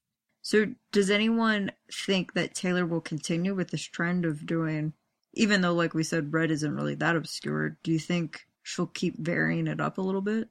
So, 0.46 0.68
does 0.92 1.10
anyone 1.10 1.72
think 1.92 2.34
that 2.34 2.54
Taylor 2.54 2.86
will 2.86 3.02
continue 3.02 3.56
with 3.56 3.72
this 3.72 3.82
trend 3.82 4.26
of 4.26 4.46
doing 4.46 4.94
Even 5.34 5.62
though, 5.62 5.74
like 5.74 5.96
we 5.96 6.04
said, 6.04 6.32
Red 6.32 6.52
isn't 6.52 6.76
really 6.76 6.94
that 6.94 7.16
obscure, 7.16 7.80
do 7.82 7.92
you 7.92 7.98
think 7.98 8.46
she'll 8.62 8.86
keep 8.86 9.18
varying 9.18 9.66
it 9.66 9.82
up 9.82 9.98
a 9.98 10.04
little 10.04 10.22
bit? 10.22 10.50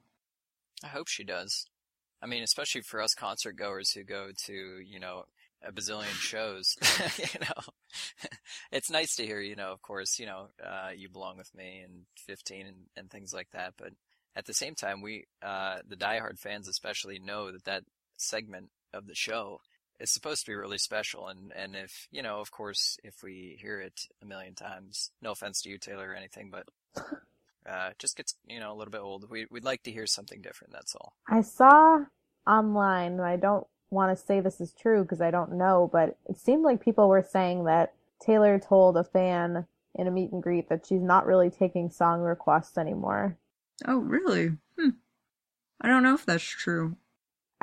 I 0.83 0.87
hope 0.87 1.07
she 1.07 1.23
does. 1.23 1.67
I 2.21 2.25
mean, 2.25 2.43
especially 2.43 2.81
for 2.81 3.01
us 3.01 3.15
concert 3.15 3.53
goers 3.53 3.91
who 3.93 4.03
go 4.03 4.31
to, 4.47 4.53
you 4.85 4.99
know, 4.99 5.23
a 5.65 5.71
bazillion 5.71 6.13
shows, 6.19 6.75
you 7.17 7.39
know, 7.39 7.73
it's 8.73 8.91
nice 8.91 9.15
to 9.15 9.25
hear, 9.25 9.39
you 9.39 9.55
know, 9.55 9.71
of 9.71 9.81
course, 9.81 10.19
you 10.19 10.25
know, 10.25 10.49
uh, 10.61 10.89
you 10.93 11.07
belong 11.07 11.37
with 11.37 11.55
me 11.55 11.79
and 11.85 12.03
15 12.17 12.67
and, 12.67 12.75
and 12.97 13.09
things 13.09 13.33
like 13.33 13.47
that. 13.53 13.75
But 13.77 13.93
at 14.35 14.45
the 14.45 14.53
same 14.53 14.75
time, 14.75 15.01
we, 15.01 15.27
uh, 15.41 15.77
the 15.87 15.95
diehard 15.95 16.37
fans 16.37 16.67
especially 16.67 17.17
know 17.17 17.53
that 17.53 17.63
that 17.63 17.83
segment 18.17 18.71
of 18.93 19.07
the 19.07 19.15
show 19.15 19.61
is 19.99 20.11
supposed 20.11 20.45
to 20.45 20.51
be 20.51 20.55
really 20.55 20.77
special. 20.77 21.27
And, 21.27 21.51
and 21.55 21.75
if, 21.75 22.07
you 22.11 22.21
know, 22.21 22.39
of 22.39 22.51
course, 22.51 22.97
if 23.03 23.23
we 23.23 23.57
hear 23.61 23.79
it 23.79 24.01
a 24.21 24.25
million 24.25 24.55
times, 24.55 25.11
no 25.21 25.31
offense 25.31 25.61
to 25.61 25.69
you, 25.69 25.77
Taylor, 25.77 26.09
or 26.09 26.15
anything, 26.15 26.51
but, 26.51 26.67
uh, 27.69 27.91
just 27.97 28.17
gets, 28.17 28.35
you 28.47 28.59
know, 28.59 28.71
a 28.71 28.75
little 28.75 28.91
bit 28.91 29.01
old. 29.01 29.29
We, 29.29 29.47
we'd 29.49 29.63
like 29.63 29.83
to 29.83 29.91
hear 29.91 30.05
something 30.05 30.41
different. 30.41 30.73
That's 30.73 30.95
all. 30.95 31.13
I 31.27 31.41
saw 31.41 31.99
online, 32.45 33.13
and 33.13 33.21
I 33.21 33.37
don't 33.37 33.65
want 33.89 34.17
to 34.17 34.25
say 34.25 34.39
this 34.39 34.59
is 34.59 34.73
true 34.73 35.03
because 35.03 35.21
I 35.21 35.31
don't 35.31 35.53
know, 35.53 35.89
but 35.91 36.17
it 36.27 36.37
seemed 36.37 36.63
like 36.63 36.83
people 36.83 37.07
were 37.07 37.25
saying 37.27 37.63
that 37.65 37.93
Taylor 38.21 38.59
told 38.59 38.97
a 38.97 39.03
fan 39.03 39.65
in 39.95 40.07
a 40.07 40.11
meet 40.11 40.31
and 40.31 40.43
greet 40.43 40.67
that 40.69 40.85
she's 40.85 41.01
not 41.01 41.25
really 41.25 41.49
taking 41.49 41.89
song 41.89 42.21
requests 42.21 42.77
anymore. 42.77 43.37
Oh, 43.87 43.97
really? 43.97 44.57
Hmm. 44.77 44.89
I 45.79 45.87
don't 45.87 46.03
know 46.03 46.15
if 46.15 46.25
that's 46.25 46.43
true. 46.43 46.97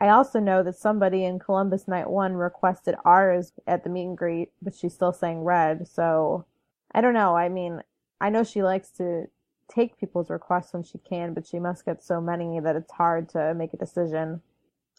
I 0.02 0.08
also 0.08 0.40
know 0.40 0.64
that 0.64 0.76
somebody 0.76 1.24
in 1.24 1.38
Columbus 1.38 1.86
Night 1.86 2.10
One 2.10 2.34
requested 2.34 2.96
ours 3.04 3.52
at 3.68 3.84
the 3.84 3.88
meet 3.88 4.06
and 4.06 4.18
greet, 4.18 4.50
but 4.60 4.74
she 4.74 4.88
still 4.88 5.12
sang 5.12 5.44
Red. 5.44 5.86
So 5.86 6.44
I 6.92 7.00
don't 7.00 7.14
know. 7.14 7.36
I 7.36 7.48
mean, 7.48 7.80
I 8.20 8.28
know 8.28 8.42
she 8.42 8.64
likes 8.64 8.90
to 8.98 9.28
take 9.72 10.00
people's 10.00 10.28
requests 10.28 10.72
when 10.72 10.82
she 10.82 10.98
can, 10.98 11.34
but 11.34 11.46
she 11.46 11.60
must 11.60 11.84
get 11.84 12.02
so 12.02 12.20
many 12.20 12.58
that 12.58 12.74
it's 12.74 12.90
hard 12.90 13.28
to 13.28 13.54
make 13.54 13.74
a 13.74 13.76
decision. 13.76 14.42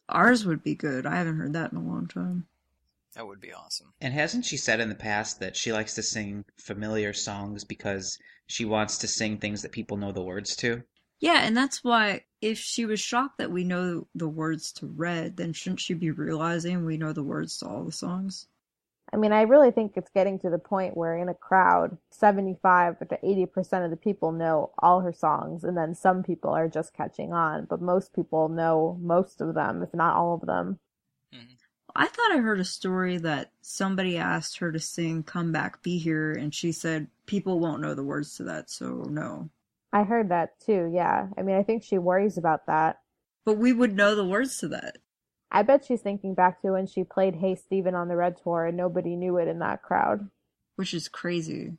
Ours 0.08 0.46
would 0.46 0.64
be 0.64 0.74
good. 0.74 1.06
I 1.06 1.18
haven't 1.18 1.38
heard 1.38 1.52
that 1.52 1.74
in 1.74 1.80
a 1.80 1.84
long 1.84 2.08
time. 2.08 2.48
That 3.14 3.28
would 3.28 3.42
be 3.42 3.52
awesome. 3.52 3.92
And 4.00 4.14
hasn't 4.14 4.46
she 4.46 4.56
said 4.56 4.80
in 4.80 4.88
the 4.88 4.96
past 4.96 5.42
that 5.42 5.58
she 5.58 5.74
likes 5.74 5.96
to 5.96 6.02
sing 6.02 6.46
familiar 6.56 7.12
songs 7.12 7.66
because 7.66 8.18
she 8.48 8.64
wants 8.64 9.00
to 9.00 9.10
sing 9.10 9.38
things 9.38 9.64
that 9.64 9.74
people 9.74 9.98
know 9.98 10.14
the 10.14 10.24
words 10.24 10.56
to? 10.58 10.84
Yeah, 11.20 11.42
and 11.44 11.56
that's 11.56 11.84
why 11.84 12.24
if 12.42 12.58
she 12.58 12.86
was 12.86 13.00
shocked 13.00 13.38
that 13.38 13.52
we 13.52 13.64
know 13.64 14.08
the 14.14 14.28
words 14.28 14.74
to 14.74 14.88
Red, 14.88 15.38
then 15.38 15.54
shouldn't 15.54 15.80
she 15.80 15.94
be 15.94 16.12
realizing 16.12 16.84
we 16.84 16.98
know 16.98 17.14
the 17.14 17.24
words 17.24 17.58
to 17.60 17.68
all 17.68 17.84
the 17.84 17.92
songs? 17.92 18.48
I 19.14 19.18
mean, 19.18 19.32
I 19.32 19.44
really 19.44 19.70
think 19.70 19.94
it's 19.96 20.10
getting 20.10 20.40
to 20.40 20.50
the 20.50 20.58
point 20.58 20.98
where 20.98 21.16
in 21.16 21.30
a 21.30 21.36
crowd, 21.36 21.98
75 22.10 23.00
to 23.00 23.20
80% 23.24 23.86
of 23.86 23.92
the 23.92 23.98
people 23.98 24.32
know 24.32 24.72
all 24.80 25.02
her 25.02 25.14
songs, 25.14 25.64
and 25.64 25.78
then 25.78 25.94
some 25.94 26.24
people 26.24 26.50
are 26.50 26.68
just 26.68 26.96
catching 26.96 27.32
on, 27.32 27.66
but 27.66 27.80
most 27.80 28.14
people 28.14 28.50
know 28.50 28.98
most 29.00 29.40
of 29.40 29.54
them, 29.54 29.84
if 29.84 29.94
not 29.94 30.16
all 30.16 30.34
of 30.34 30.42
them. 30.42 30.80
Mm-hmm. 31.34 31.54
I 31.96 32.08
thought 32.08 32.32
I 32.32 32.38
heard 32.38 32.60
a 32.60 32.66
story 32.66 33.18
that 33.18 33.52
somebody 33.62 34.18
asked 34.18 34.58
her 34.58 34.72
to 34.72 34.80
sing 34.80 35.22
Come 35.22 35.52
Back 35.52 35.84
Be 35.84 36.00
Here, 36.00 36.34
and 36.34 36.54
she 36.54 36.72
said 36.72 37.08
people 37.28 37.60
won't 37.60 37.82
know 37.82 37.94
the 37.94 38.04
words 38.04 38.36
to 38.38 38.44
that, 38.46 38.72
so 38.72 39.06
no. 39.10 39.50
I 39.94 40.04
heard 40.04 40.30
that 40.30 40.60
too, 40.60 40.92
yeah. 40.94 41.28
I 41.38 41.44
mean, 41.44 41.56
I 41.56 41.64
think 41.64 41.84
she 41.84 41.98
worries 41.98 42.38
about 42.38 42.66
that. 42.66 42.98
But 43.46 43.58
we 43.58 43.72
would 43.72 43.96
know 43.96 44.16
the 44.16 44.26
words 44.26 44.58
to 44.58 44.68
that. 44.70 44.98
I 45.52 45.62
bet 45.62 45.86
she's 45.86 46.02
thinking 46.02 46.34
back 46.34 46.62
to 46.62 46.72
when 46.72 46.88
she 46.88 47.04
played 47.04 47.36
Hey 47.36 47.56
Stephen 47.56 47.94
on 47.94 48.08
the 48.08 48.16
Red 48.16 48.38
Tour 48.44 48.66
and 48.66 48.76
nobody 48.76 49.16
knew 49.16 49.38
it 49.38 49.48
in 49.48 49.60
that 49.60 49.84
crowd. 49.84 50.30
Which 50.76 50.94
is 50.94 51.08
crazy. 51.08 51.78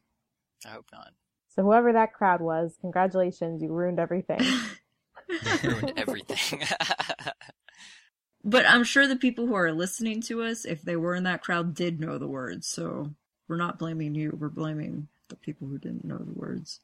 I 0.65 0.71
hope 0.71 0.87
not. 0.93 1.11
So 1.49 1.63
whoever 1.63 1.93
that 1.93 2.15
crowd 2.15 2.41
was, 2.41 2.79
congratulations, 2.81 3.63
you 3.63 3.73
ruined 3.73 3.99
everything. 3.99 4.41
Ruined 5.65 5.95
everything. 5.97 6.63
But 8.45 8.69
I'm 8.69 8.85
sure 8.85 9.07
the 9.07 9.17
people 9.17 9.47
who 9.47 9.55
are 9.55 9.73
listening 9.73 10.21
to 10.23 10.43
us, 10.43 10.67
if 10.67 10.83
they 10.83 10.97
were 10.97 11.15
in 11.15 11.25
that 11.25 11.43
crowd, 11.43 11.75
did 11.75 11.99
know 11.99 12.19
the 12.19 12.29
words. 12.29 12.67
So 12.69 13.15
we're 13.49 13.57
not 13.57 13.79
blaming 13.79 14.15
you. 14.15 14.37
We're 14.39 14.51
blaming 14.51 15.09
the 15.31 15.37
people 15.37 15.67
who 15.67 15.79
didn't 15.79 16.05
know 16.05 16.19
the 16.19 16.39
words. 16.39 16.81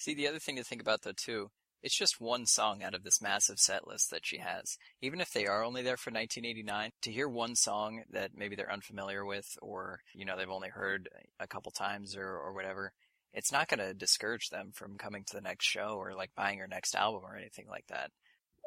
See, 0.00 0.14
the 0.14 0.28
other 0.28 0.38
thing 0.38 0.56
to 0.56 0.64
think 0.64 0.80
about 0.80 1.02
though 1.02 1.12
too, 1.14 1.50
it's 1.82 1.96
just 1.96 2.22
one 2.22 2.46
song 2.46 2.82
out 2.82 2.94
of 2.94 3.04
this 3.04 3.20
massive 3.20 3.58
set 3.58 3.86
list 3.86 4.10
that 4.10 4.24
she 4.24 4.38
has. 4.38 4.78
Even 5.02 5.20
if 5.20 5.30
they 5.30 5.46
are 5.46 5.62
only 5.62 5.82
there 5.82 5.98
for 5.98 6.10
1989, 6.10 6.90
to 7.02 7.12
hear 7.12 7.28
one 7.28 7.54
song 7.54 8.02
that 8.10 8.30
maybe 8.34 8.56
they're 8.56 8.72
unfamiliar 8.72 9.26
with, 9.26 9.58
or 9.60 10.00
you 10.14 10.24
know 10.24 10.38
they've 10.38 10.48
only 10.48 10.70
heard 10.70 11.10
a 11.38 11.46
couple 11.46 11.70
times 11.70 12.16
or 12.16 12.26
or 12.26 12.54
whatever, 12.54 12.92
it's 13.34 13.52
not 13.52 13.68
going 13.68 13.80
to 13.80 13.92
discourage 13.92 14.48
them 14.48 14.70
from 14.72 14.96
coming 14.96 15.22
to 15.26 15.36
the 15.36 15.42
next 15.42 15.66
show 15.66 15.96
or 15.98 16.14
like 16.14 16.30
buying 16.34 16.58
her 16.60 16.66
next 16.66 16.94
album 16.94 17.20
or 17.22 17.36
anything 17.36 17.66
like 17.68 17.86
that. 17.88 18.10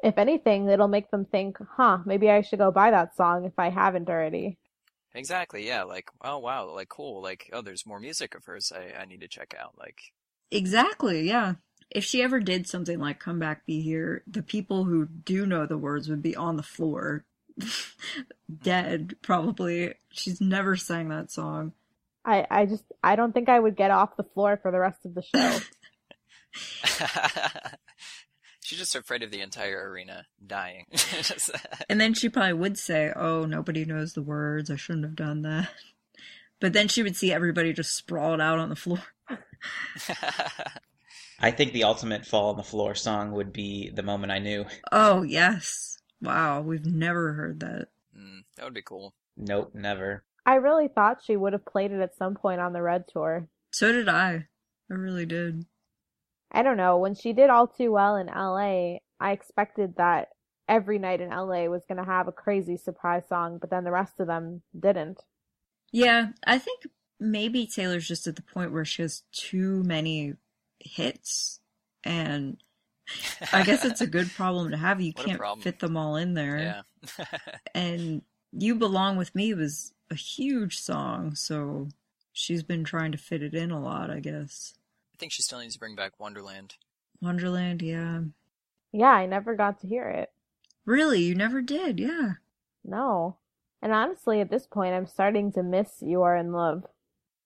if 0.03 0.19
anything, 0.19 0.69
it'll 0.69 0.87
make 0.87 1.09
them 1.09 1.25
think, 1.25 1.57
huh, 1.77 1.97
maybe 2.05 2.29
I 2.29 2.41
should 2.41 2.59
go 2.59 2.69
buy 2.71 2.91
that 2.91 3.15
song 3.15 3.45
if 3.45 3.57
I 3.57 3.69
haven't 3.71 4.07
already. 4.07 4.59
Exactly, 5.15 5.65
yeah. 5.65 5.83
Like, 5.83 6.09
oh 6.21 6.37
wow, 6.37 6.69
like 6.73 6.89
cool. 6.89 7.23
Like, 7.23 7.49
oh, 7.53 7.61
there's 7.63 7.87
more 7.87 7.99
music 7.99 8.35
of 8.35 8.45
hers 8.45 8.71
I, 8.71 9.01
I 9.01 9.05
need 9.05 9.21
to 9.21 9.27
check 9.27 9.55
out. 9.59 9.73
Like, 9.79 9.99
Exactly, 10.51 11.27
yeah. 11.27 11.55
If 11.89 12.03
she 12.03 12.23
ever 12.23 12.39
did 12.39 12.67
something 12.67 12.99
like 12.99 13.19
Come 13.19 13.39
Back 13.39 13.65
Be 13.65 13.81
Here, 13.81 14.23
the 14.25 14.41
people 14.41 14.85
who 14.85 15.05
do 15.05 15.45
know 15.45 15.65
the 15.65 15.77
words 15.77 16.09
would 16.09 16.23
be 16.23 16.35
on 16.35 16.57
the 16.57 16.63
floor. 16.63 17.25
Dead, 18.63 19.15
probably. 19.21 19.93
She's 20.11 20.41
never 20.41 20.75
sang 20.75 21.09
that 21.09 21.31
song. 21.31 21.73
I, 22.25 22.47
I 22.49 22.65
just, 22.65 22.85
I 23.03 23.15
don't 23.15 23.33
think 23.33 23.49
I 23.49 23.59
would 23.59 23.75
get 23.75 23.91
off 23.91 24.17
the 24.17 24.23
floor 24.23 24.57
for 24.61 24.71
the 24.71 24.79
rest 24.79 25.05
of 25.05 25.13
the 25.13 25.21
show. 25.21 25.59
she's 28.61 28.79
just 28.79 28.95
afraid 28.95 29.23
of 29.23 29.31
the 29.31 29.41
entire 29.41 29.89
arena 29.89 30.25
dying. 30.45 30.85
And 31.89 31.99
then 31.99 32.13
she 32.13 32.29
probably 32.29 32.53
would 32.53 32.77
say, 32.77 33.11
Oh, 33.15 33.45
nobody 33.45 33.85
knows 33.85 34.13
the 34.13 34.21
words. 34.21 34.69
I 34.71 34.75
shouldn't 34.75 35.05
have 35.05 35.15
done 35.15 35.41
that. 35.43 35.69
But 36.59 36.73
then 36.73 36.87
she 36.87 37.03
would 37.03 37.15
see 37.15 37.31
everybody 37.31 37.73
just 37.73 37.95
sprawled 37.95 38.39
out 38.39 38.59
on 38.59 38.69
the 38.69 38.75
floor. 38.75 39.01
I 41.39 41.51
think 41.51 41.73
the 41.73 41.83
ultimate 41.83 42.25
fall 42.25 42.49
on 42.51 42.57
the 42.57 42.63
floor 42.63 42.95
song 42.95 43.31
would 43.31 43.51
be 43.51 43.89
The 43.89 44.03
Moment 44.03 44.31
I 44.31 44.39
Knew. 44.39 44.65
Oh, 44.91 45.23
yes. 45.23 45.97
Wow, 46.21 46.61
we've 46.61 46.85
never 46.85 47.33
heard 47.33 47.59
that. 47.61 47.87
mm, 48.17 48.43
that 48.55 48.65
would 48.65 48.73
be 48.73 48.81
cool. 48.81 49.13
Nope, 49.35 49.71
never. 49.73 50.23
I 50.45 50.55
really 50.55 50.87
thought 50.87 51.23
she 51.23 51.35
would 51.35 51.53
have 51.53 51.65
played 51.65 51.91
it 51.91 52.01
at 52.01 52.15
some 52.15 52.35
point 52.35 52.61
on 52.61 52.73
the 52.73 52.81
Red 52.81 53.05
Tour. 53.07 53.47
So 53.71 53.91
did 53.91 54.07
I. 54.07 54.47
I 54.89 54.93
really 54.93 55.25
did. 55.25 55.65
I 56.51 56.61
don't 56.61 56.77
know, 56.77 56.97
when 56.99 57.15
she 57.15 57.33
did 57.33 57.49
all 57.49 57.67
too 57.67 57.91
well 57.91 58.15
in 58.15 58.27
LA, 58.27 58.97
I 59.19 59.31
expected 59.31 59.95
that 59.97 60.29
every 60.69 60.99
night 60.99 61.19
in 61.19 61.29
LA 61.29 61.65
was 61.65 61.83
going 61.87 61.97
to 61.97 62.03
have 62.05 62.27
a 62.27 62.31
crazy 62.31 62.77
surprise 62.77 63.23
song, 63.27 63.57
but 63.59 63.69
then 63.69 63.83
the 63.83 63.91
rest 63.91 64.19
of 64.19 64.27
them 64.27 64.61
didn't. 64.79 65.19
Yeah, 65.91 66.27
I 66.45 66.59
think 66.59 66.83
maybe 67.19 67.67
Taylor's 67.67 68.07
just 68.07 68.27
at 68.27 68.35
the 68.35 68.41
point 68.41 68.71
where 68.71 68.85
she 68.85 69.01
has 69.01 69.23
too 69.31 69.83
many 69.83 70.33
hits. 70.79 71.59
And 72.03 72.57
I 73.51 73.63
guess 73.63 73.85
it's 73.85 74.01
a 74.01 74.07
good 74.07 74.31
problem 74.31 74.71
to 74.71 74.77
have. 74.77 75.01
You 75.01 75.13
What 75.17 75.25
can't 75.25 75.63
fit 75.63 75.79
them 75.79 75.97
all 75.97 76.15
in 76.15 76.33
there. 76.33 76.83
Yeah. 77.17 77.25
And 77.75 78.21
You 78.51 78.75
Belong 78.75 79.17
With 79.17 79.35
Me 79.35 79.53
was 79.53 79.93
a 80.09 80.15
huge 80.15 80.79
song, 80.79 81.35
so 81.35 81.89
she's 82.31 82.63
been 82.63 82.83
trying 82.83 83.11
to 83.11 83.17
fit 83.17 83.43
it 83.43 83.53
in 83.53 83.71
a 83.71 83.81
lot, 83.81 84.09
I 84.09 84.19
guess. 84.19 84.73
I 85.13 85.17
think 85.17 85.31
she 85.31 85.41
still 85.41 85.59
needs 85.59 85.73
to 85.73 85.79
bring 85.79 85.95
back 85.95 86.19
Wonderland. 86.19 86.75
Wonderland, 87.21 87.81
yeah. 87.81 88.21
Yeah, 88.91 89.11
I 89.11 89.25
never 89.25 89.55
got 89.55 89.79
to 89.81 89.87
hear 89.87 90.07
it. 90.09 90.31
Really, 90.85 91.21
you 91.23 91.35
never 91.35 91.61
did, 91.61 91.99
yeah. 91.99 92.33
No. 92.83 93.37
And 93.81 93.91
honestly, 93.91 94.39
at 94.39 94.49
this 94.49 94.65
point, 94.67 94.93
I'm 94.93 95.07
starting 95.07 95.51
to 95.53 95.63
miss 95.63 96.01
You 96.01 96.21
Are 96.21 96.35
in 96.37 96.51
Love. 96.51 96.85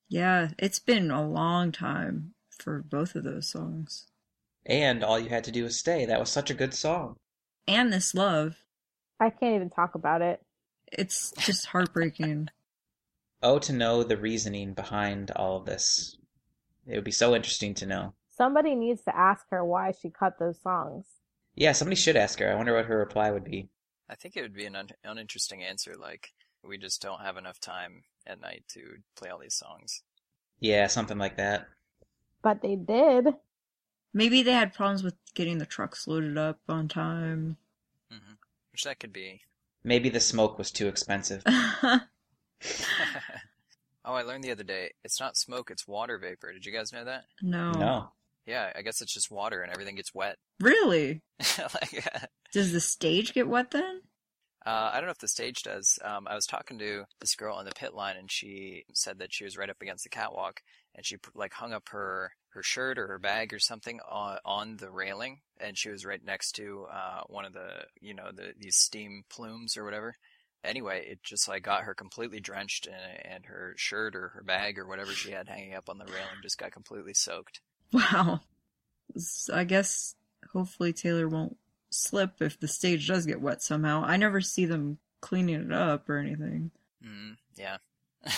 Yeah, 0.09 0.49
it's 0.57 0.79
been 0.79 1.11
a 1.11 1.27
long 1.27 1.71
time 1.71 2.33
for 2.57 2.81
both 2.81 3.15
of 3.15 3.23
those 3.23 3.49
songs. 3.49 4.07
And 4.65 5.03
all 5.03 5.19
you 5.19 5.29
had 5.29 5.43
to 5.45 5.51
do 5.51 5.63
was 5.63 5.77
stay. 5.77 6.05
That 6.05 6.19
was 6.19 6.29
such 6.29 6.49
a 6.49 6.53
good 6.55 6.73
song. 6.73 7.15
And 7.67 7.91
This 7.91 8.13
Love. 8.13 8.55
I 9.19 9.29
can't 9.29 9.55
even 9.55 9.69
talk 9.69 9.95
about 9.95 10.21
it. 10.21 10.41
It's 10.91 11.31
just 11.39 11.67
heartbreaking. 11.67 12.49
Oh, 13.43 13.59
to 13.59 13.71
know 13.71 14.01
the 14.01 14.17
reasoning 14.17 14.73
behind 14.73 15.29
all 15.35 15.57
of 15.57 15.65
this. 15.65 16.17
It 16.87 16.95
would 16.95 17.03
be 17.03 17.11
so 17.11 17.35
interesting 17.35 17.75
to 17.75 17.85
know. 17.85 18.13
Somebody 18.35 18.73
needs 18.73 19.03
to 19.03 19.15
ask 19.15 19.45
her 19.51 19.63
why 19.63 19.91
she 19.91 20.09
cut 20.09 20.39
those 20.39 20.59
songs. 20.59 21.05
Yeah, 21.53 21.73
somebody 21.73 21.97
should 21.97 22.15
ask 22.15 22.39
her. 22.39 22.51
I 22.51 22.55
wonder 22.55 22.73
what 22.75 22.85
her 22.85 22.97
reply 22.97 23.29
would 23.29 23.43
be. 23.43 23.69
I 24.09 24.15
think 24.15 24.35
it 24.35 24.41
would 24.41 24.55
be 24.55 24.65
an 24.65 24.75
un- 24.75 24.89
uninteresting 25.03 25.61
answer, 25.63 25.93
like, 25.95 26.33
we 26.63 26.79
just 26.79 26.99
don't 26.99 27.21
have 27.21 27.37
enough 27.37 27.59
time 27.59 28.05
at 28.27 28.41
night 28.41 28.63
to 28.69 28.97
play 29.15 29.29
all 29.29 29.39
these 29.39 29.53
songs. 29.55 30.03
Yeah, 30.59 30.87
something 30.87 31.17
like 31.17 31.37
that. 31.37 31.67
But 32.41 32.61
they 32.61 32.75
did. 32.75 33.27
Maybe 34.13 34.43
they 34.43 34.51
had 34.53 34.73
problems 34.73 35.03
with 35.03 35.15
getting 35.35 35.57
the 35.57 35.65
trucks 35.65 36.07
loaded 36.07 36.37
up 36.37 36.59
on 36.67 36.87
time. 36.87 37.57
hmm 38.11 38.33
Which 38.71 38.83
that 38.83 38.99
could 38.99 39.13
be. 39.13 39.41
Maybe 39.83 40.09
the 40.09 40.19
smoke 40.19 40.57
was 40.57 40.71
too 40.71 40.87
expensive. 40.87 41.43
oh 41.45 41.99
Oh, 44.05 44.13
I 44.13 44.21
learned 44.21 44.45
the 44.45 44.51
other 44.51 44.63
day. 44.63 44.93
It's 45.03 45.19
not 45.19 45.35
smoke, 45.35 45.69
it's 45.69 45.85
water 45.85 46.17
vapor. 46.17 46.53
Did 46.53 46.65
you 46.65 46.71
guys 46.71 46.93
know 46.93 47.03
that? 47.03 47.25
No. 47.41 47.71
No. 47.71 48.09
Yeah, 48.45 48.71
I 48.73 48.81
guess 48.81 49.01
it's 49.01 49.13
just 49.13 49.29
water 49.29 49.61
and 49.61 49.69
everything 49.71 49.95
gets 49.95 50.15
wet. 50.15 50.37
Really? 50.61 51.21
like, 51.59 52.07
Does 52.53 52.71
the 52.71 52.79
stage 52.79 53.33
get 53.33 53.49
wet 53.49 53.71
then? 53.71 54.01
Uh, 54.67 54.91
I 54.91 54.97
don't 54.97 55.05
know 55.05 55.11
if 55.11 55.19
the 55.19 55.29
stage 55.29 55.63
does. 55.63 55.97
Um, 56.03 56.27
I 56.29 56.35
was 56.35 56.45
talking 56.45 56.77
to 56.79 57.05
this 57.21 57.35
girl 57.35 57.55
on 57.55 57.63
the 57.63 57.71
pit 57.71 57.93
line, 57.93 58.17
and 58.17 58.29
she 58.29 58.83
said 58.93 59.19
that 59.19 59.33
she 59.33 59.45
was 59.45 59.55
right 59.55 59.69
up 59.69 59.81
against 59.81 60.03
the 60.03 60.09
catwalk, 60.09 60.59
and 60.93 61.05
she 61.05 61.15
like 61.33 61.53
hung 61.53 61.71
up 61.71 61.87
her 61.91 62.31
her 62.49 62.61
shirt 62.61 62.97
or 62.99 63.07
her 63.07 63.17
bag 63.17 63.53
or 63.53 63.59
something 63.59 64.01
on 64.11 64.39
on 64.43 64.75
the 64.75 64.91
railing, 64.91 65.39
and 65.57 65.77
she 65.77 65.89
was 65.89 66.05
right 66.05 66.19
next 66.21 66.51
to 66.57 66.85
uh, 66.91 67.21
one 67.27 67.45
of 67.45 67.53
the 67.53 67.85
you 68.01 68.13
know 68.13 68.29
the 68.35 68.51
these 68.59 68.75
steam 68.75 69.23
plumes 69.29 69.77
or 69.77 69.85
whatever. 69.85 70.15
Anyway, 70.65 71.07
it 71.09 71.23
just 71.23 71.47
like 71.47 71.63
got 71.63 71.83
her 71.83 71.93
completely 71.93 72.41
drenched, 72.41 72.87
and 72.87 73.25
and 73.33 73.45
her 73.45 73.73
shirt 73.77 74.17
or 74.17 74.33
her 74.35 74.43
bag 74.43 74.77
or 74.77 74.85
whatever 74.85 75.13
she 75.13 75.31
had 75.31 75.47
hanging 75.47 75.75
up 75.75 75.87
on 75.87 75.97
the 75.97 76.03
railing 76.03 76.41
just 76.43 76.57
got 76.57 76.73
completely 76.73 77.13
soaked. 77.13 77.61
Wow. 77.93 78.41
I 79.53 79.63
guess 79.63 80.13
hopefully 80.51 80.91
Taylor 80.91 81.29
won't 81.29 81.55
slip 81.89 82.41
if 82.41 82.59
the 82.59 82.67
stage 82.67 83.07
does 83.07 83.25
get 83.25 83.41
wet 83.41 83.61
somehow. 83.61 84.03
I 84.05 84.17
never 84.17 84.41
see 84.41 84.65
them 84.65 84.97
cleaning 85.21 85.65
it 85.67 85.71
up 85.71 86.09
or 86.09 86.17
anything. 86.17 86.71
Mm, 87.05 87.37
yeah. 87.55 87.77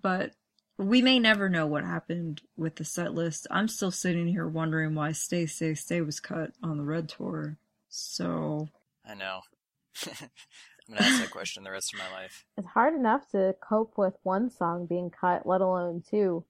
But 0.00 0.32
we 0.78 1.02
may 1.02 1.18
never 1.18 1.50
know 1.50 1.66
what 1.66 1.84
happened 1.84 2.40
with 2.56 2.76
the 2.76 2.84
set 2.84 3.12
list. 3.12 3.46
I'm 3.50 3.68
still 3.68 3.90
sitting 3.90 4.26
here 4.26 4.48
wondering 4.48 4.94
why 4.94 5.12
Stay, 5.12 5.44
Stay, 5.44 5.74
Stay 5.74 6.00
was 6.00 6.18
cut 6.18 6.52
on 6.62 6.78
the 6.78 6.82
Red 6.84 7.10
Tour. 7.10 7.58
So, 7.90 8.68
I 9.06 9.14
know. 9.14 9.40
I'm 10.06 10.96
gonna 10.96 11.02
ask 11.02 11.20
that 11.20 11.30
question 11.30 11.62
the 11.62 11.70
rest 11.70 11.92
of 11.92 12.00
my 12.00 12.10
life. 12.10 12.46
It's 12.56 12.68
hard 12.68 12.94
enough 12.94 13.30
to 13.32 13.54
cope 13.60 13.98
with 13.98 14.14
one 14.22 14.50
song 14.50 14.86
being 14.86 15.10
cut, 15.10 15.46
let 15.46 15.60
alone 15.60 16.02
two. 16.08 16.44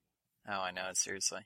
Oh, 0.47 0.61
I 0.61 0.71
know. 0.71 0.89
Seriously. 0.93 1.41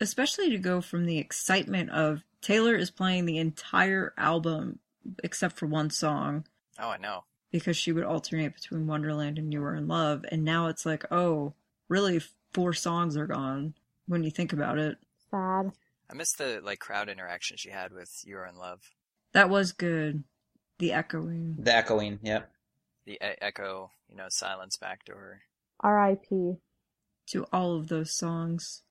especially 0.00 0.50
to 0.50 0.58
go 0.58 0.80
from 0.82 1.06
the 1.06 1.18
excitement 1.18 1.88
of 1.90 2.24
Taylor 2.40 2.74
is 2.74 2.90
playing 2.90 3.24
the 3.26 3.38
entire 3.38 4.14
album 4.16 4.78
except 5.24 5.56
for 5.56 5.66
one 5.66 5.90
song 5.90 6.44
Oh, 6.78 6.88
I 6.90 6.96
know. 6.98 7.24
because 7.50 7.76
she 7.76 7.92
would 7.92 8.04
alternate 8.04 8.54
between 8.54 8.86
Wonderland 8.86 9.38
and 9.38 9.52
You 9.52 9.60
Were 9.60 9.74
in 9.74 9.88
Love. 9.88 10.24
And 10.30 10.44
now 10.44 10.68
it's 10.68 10.86
like, 10.86 11.04
oh, 11.10 11.54
really, 11.88 12.20
four 12.52 12.72
songs 12.72 13.16
are 13.16 13.26
gone 13.26 13.74
when 14.06 14.22
you 14.22 14.30
think 14.30 14.52
about 14.52 14.78
it. 14.78 14.98
Sad. 15.30 15.72
I 16.10 16.14
miss 16.14 16.32
the 16.32 16.60
like 16.64 16.78
crowd 16.78 17.08
interaction 17.08 17.56
she 17.58 17.68
had 17.70 17.92
with 17.92 18.22
"You're 18.24 18.46
in 18.46 18.56
Love." 18.56 18.80
That 19.32 19.50
was 19.50 19.72
good. 19.72 20.24
The 20.78 20.92
echoing. 20.92 21.56
The 21.58 21.74
echoing, 21.74 22.18
yep. 22.22 22.50
The 23.04 23.14
e- 23.14 23.36
echo, 23.42 23.90
you 24.08 24.16
know, 24.16 24.26
silence 24.28 24.76
back 24.78 25.04
to 25.04 25.12
her. 25.12 25.42
R.I.P. 25.80 26.56
to 27.26 27.44
all 27.52 27.76
of 27.76 27.88
those 27.88 28.10
songs. 28.12 28.82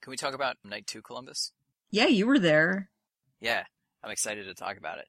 Can 0.00 0.10
we 0.10 0.16
talk 0.16 0.32
about 0.34 0.56
Night 0.64 0.86
Two 0.86 1.02
Columbus? 1.02 1.52
Yeah, 1.94 2.06
you 2.06 2.26
were 2.26 2.40
there. 2.40 2.90
Yeah, 3.40 3.62
I'm 4.02 4.10
excited 4.10 4.46
to 4.46 4.54
talk 4.54 4.78
about 4.78 4.98
it. 4.98 5.06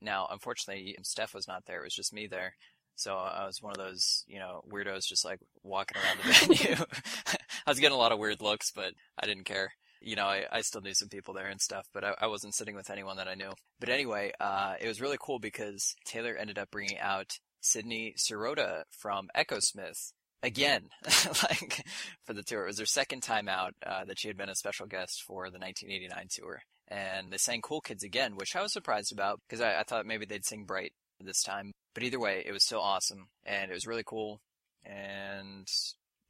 Now, 0.00 0.26
unfortunately, 0.30 0.96
Steph 1.02 1.34
was 1.34 1.46
not 1.46 1.66
there. 1.66 1.80
It 1.80 1.84
was 1.84 1.94
just 1.94 2.14
me 2.14 2.26
there. 2.26 2.54
So 2.96 3.14
I 3.14 3.44
was 3.44 3.60
one 3.60 3.72
of 3.72 3.76
those, 3.76 4.24
you 4.26 4.38
know, 4.38 4.62
weirdos 4.66 5.06
just 5.06 5.26
like 5.26 5.40
walking 5.62 5.98
around 6.00 6.18
the 6.18 6.32
venue. 6.32 6.84
I 7.66 7.70
was 7.70 7.80
getting 7.80 7.94
a 7.94 8.00
lot 8.00 8.12
of 8.12 8.18
weird 8.18 8.40
looks, 8.40 8.70
but 8.70 8.94
I 9.22 9.26
didn't 9.26 9.44
care. 9.44 9.72
You 10.00 10.16
know, 10.16 10.24
I, 10.24 10.46
I 10.50 10.62
still 10.62 10.80
knew 10.80 10.94
some 10.94 11.10
people 11.10 11.34
there 11.34 11.48
and 11.48 11.60
stuff, 11.60 11.86
but 11.92 12.02
I, 12.02 12.14
I 12.22 12.26
wasn't 12.28 12.54
sitting 12.54 12.76
with 12.76 12.88
anyone 12.88 13.18
that 13.18 13.28
I 13.28 13.34
knew. 13.34 13.52
But 13.78 13.90
anyway, 13.90 14.32
uh, 14.40 14.76
it 14.80 14.88
was 14.88 15.02
really 15.02 15.18
cool 15.20 15.38
because 15.38 15.94
Taylor 16.06 16.34
ended 16.34 16.58
up 16.58 16.70
bringing 16.70 16.98
out 16.98 17.40
Sydney 17.60 18.14
Sirota 18.16 18.84
from 18.88 19.28
Echosmith 19.36 20.12
again, 20.42 20.88
like 21.42 21.84
for 22.24 22.32
the 22.34 22.42
tour. 22.42 22.64
It 22.64 22.68
was 22.68 22.76
their 22.76 22.86
second 22.86 23.22
time 23.22 23.48
out 23.48 23.74
uh, 23.84 24.04
that 24.04 24.18
she 24.18 24.28
had 24.28 24.36
been 24.36 24.48
a 24.48 24.54
special 24.54 24.86
guest 24.86 25.22
for 25.26 25.50
the 25.50 25.58
1989 25.58 26.26
tour. 26.30 26.62
And 26.88 27.30
they 27.30 27.38
sang 27.38 27.62
Cool 27.62 27.80
Kids 27.80 28.02
again, 28.04 28.36
which 28.36 28.54
I 28.54 28.62
was 28.62 28.72
surprised 28.72 29.12
about 29.12 29.40
because 29.48 29.60
I, 29.60 29.80
I 29.80 29.82
thought 29.82 30.04
maybe 30.06 30.26
they'd 30.26 30.44
sing 30.44 30.64
Bright 30.64 30.92
this 31.20 31.42
time. 31.42 31.72
But 31.94 32.02
either 32.02 32.18
way, 32.20 32.42
it 32.46 32.52
was 32.52 32.64
still 32.64 32.80
awesome 32.80 33.28
and 33.44 33.70
it 33.70 33.74
was 33.74 33.86
really 33.86 34.02
cool. 34.04 34.40
And 34.84 35.66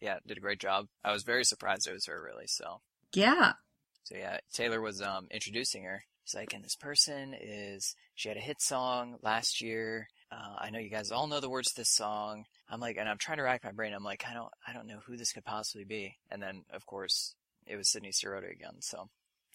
yeah, 0.01 0.19
did 0.27 0.37
a 0.37 0.41
great 0.41 0.61
job. 0.61 0.87
I 1.05 1.13
was 1.13 1.23
very 1.23 1.45
surprised 1.45 1.87
it 1.89 1.93
was 1.93 2.07
her, 2.07 2.23
really. 2.23 2.47
So, 2.47 2.81
Yeah. 3.15 3.53
so 4.05 4.17
yeah, 4.17 4.39
Taylor 4.53 4.81
was 4.81 5.01
um, 5.01 5.29
introducing 5.31 5.85
her. 5.85 6.03
She's 6.25 6.35
like, 6.35 6.53
and 6.53 6.65
this 6.65 6.77
person 6.77 7.35
is, 7.41 7.95
she 8.15 8.29
had 8.29 8.37
a 8.39 8.41
hit 8.41 8.61
song 8.61 9.17
last 9.23 9.61
year. 9.61 10.09
Uh, 10.31 10.57
I 10.59 10.71
know 10.71 10.79
you 10.79 10.91
guys 10.91 11.11
all 11.11 11.27
know 11.27 11.41
the 11.41 11.51
words 11.51 11.71
to 11.73 11.81
this 11.81 11.91
song. 11.91 12.45
I'm 12.73 12.81
like, 12.81 12.97
and 12.97 13.07
I'm 13.07 13.19
trying 13.19 13.37
to 13.37 13.45
rack 13.45 13.63
my 13.65 13.71
brain. 13.71 13.93
I'm 13.93 14.03
like, 14.03 14.25
I 14.29 14.33
don't, 14.33 14.49
I 14.67 14.73
don't 14.73 14.87
know 14.87 15.01
who 15.05 15.19
this 15.19 15.33
could 15.33 15.45
possibly 15.45 15.85
be. 15.85 16.17
And 16.31 16.43
then, 16.43 16.65
of 16.73 16.87
course, 16.87 17.35
it 17.67 17.77
was 17.77 17.91
Sydney 17.91 18.13
Sirota 18.13 18.51
again. 18.51 18.77
So 18.81 19.11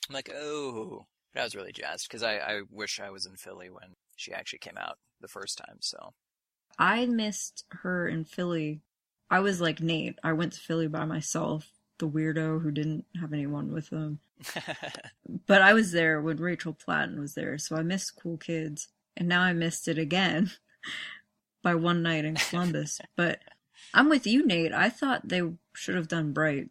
I'm 0.07 0.13
like, 0.13 0.29
oh, 0.31 1.07
but 1.33 1.41
I 1.41 1.43
was 1.43 1.55
really 1.55 1.71
jazzed 1.71 2.07
because 2.07 2.21
I, 2.21 2.35
I 2.37 2.61
wish 2.69 2.99
I 2.99 3.09
was 3.09 3.25
in 3.25 3.35
Philly 3.35 3.71
when 3.71 3.95
she 4.15 4.33
actually 4.33 4.59
came 4.59 4.77
out 4.77 4.99
the 5.19 5.27
first 5.27 5.57
time. 5.57 5.77
So 5.79 6.13
I 6.77 7.07
missed 7.07 7.65
her 7.71 8.07
in 8.07 8.23
Philly. 8.23 8.81
I 9.31 9.39
was 9.39 9.59
like 9.59 9.81
Nate. 9.81 10.19
I 10.23 10.33
went 10.33 10.53
to 10.53 10.59
Philly 10.59 10.87
by 10.87 11.05
myself, 11.05 11.71
the 11.97 12.07
weirdo 12.07 12.61
who 12.61 12.69
didn't 12.69 13.05
have 13.19 13.33
anyone 13.33 13.73
with 13.73 13.89
them. 13.89 14.19
But 15.47 15.61
I 15.61 15.73
was 15.73 15.91
there 15.91 16.21
when 16.21 16.37
Rachel 16.37 16.73
Platten 16.73 17.19
was 17.19 17.33
there, 17.33 17.57
so 17.57 17.75
I 17.75 17.81
missed 17.81 18.17
Cool 18.21 18.37
Kids. 18.37 18.89
And 19.15 19.27
now 19.27 19.41
I 19.41 19.53
missed 19.53 19.87
it 19.87 19.97
again 19.97 20.51
by 21.63 21.75
one 21.75 22.01
night 22.03 22.25
in 22.25 22.35
Columbus. 22.35 22.99
but 23.15 23.39
I'm 23.93 24.09
with 24.09 24.25
you, 24.27 24.45
Nate. 24.45 24.73
I 24.73 24.89
thought 24.89 25.27
they 25.27 25.41
should 25.73 25.95
have 25.95 26.07
done 26.07 26.33
Bright. 26.33 26.69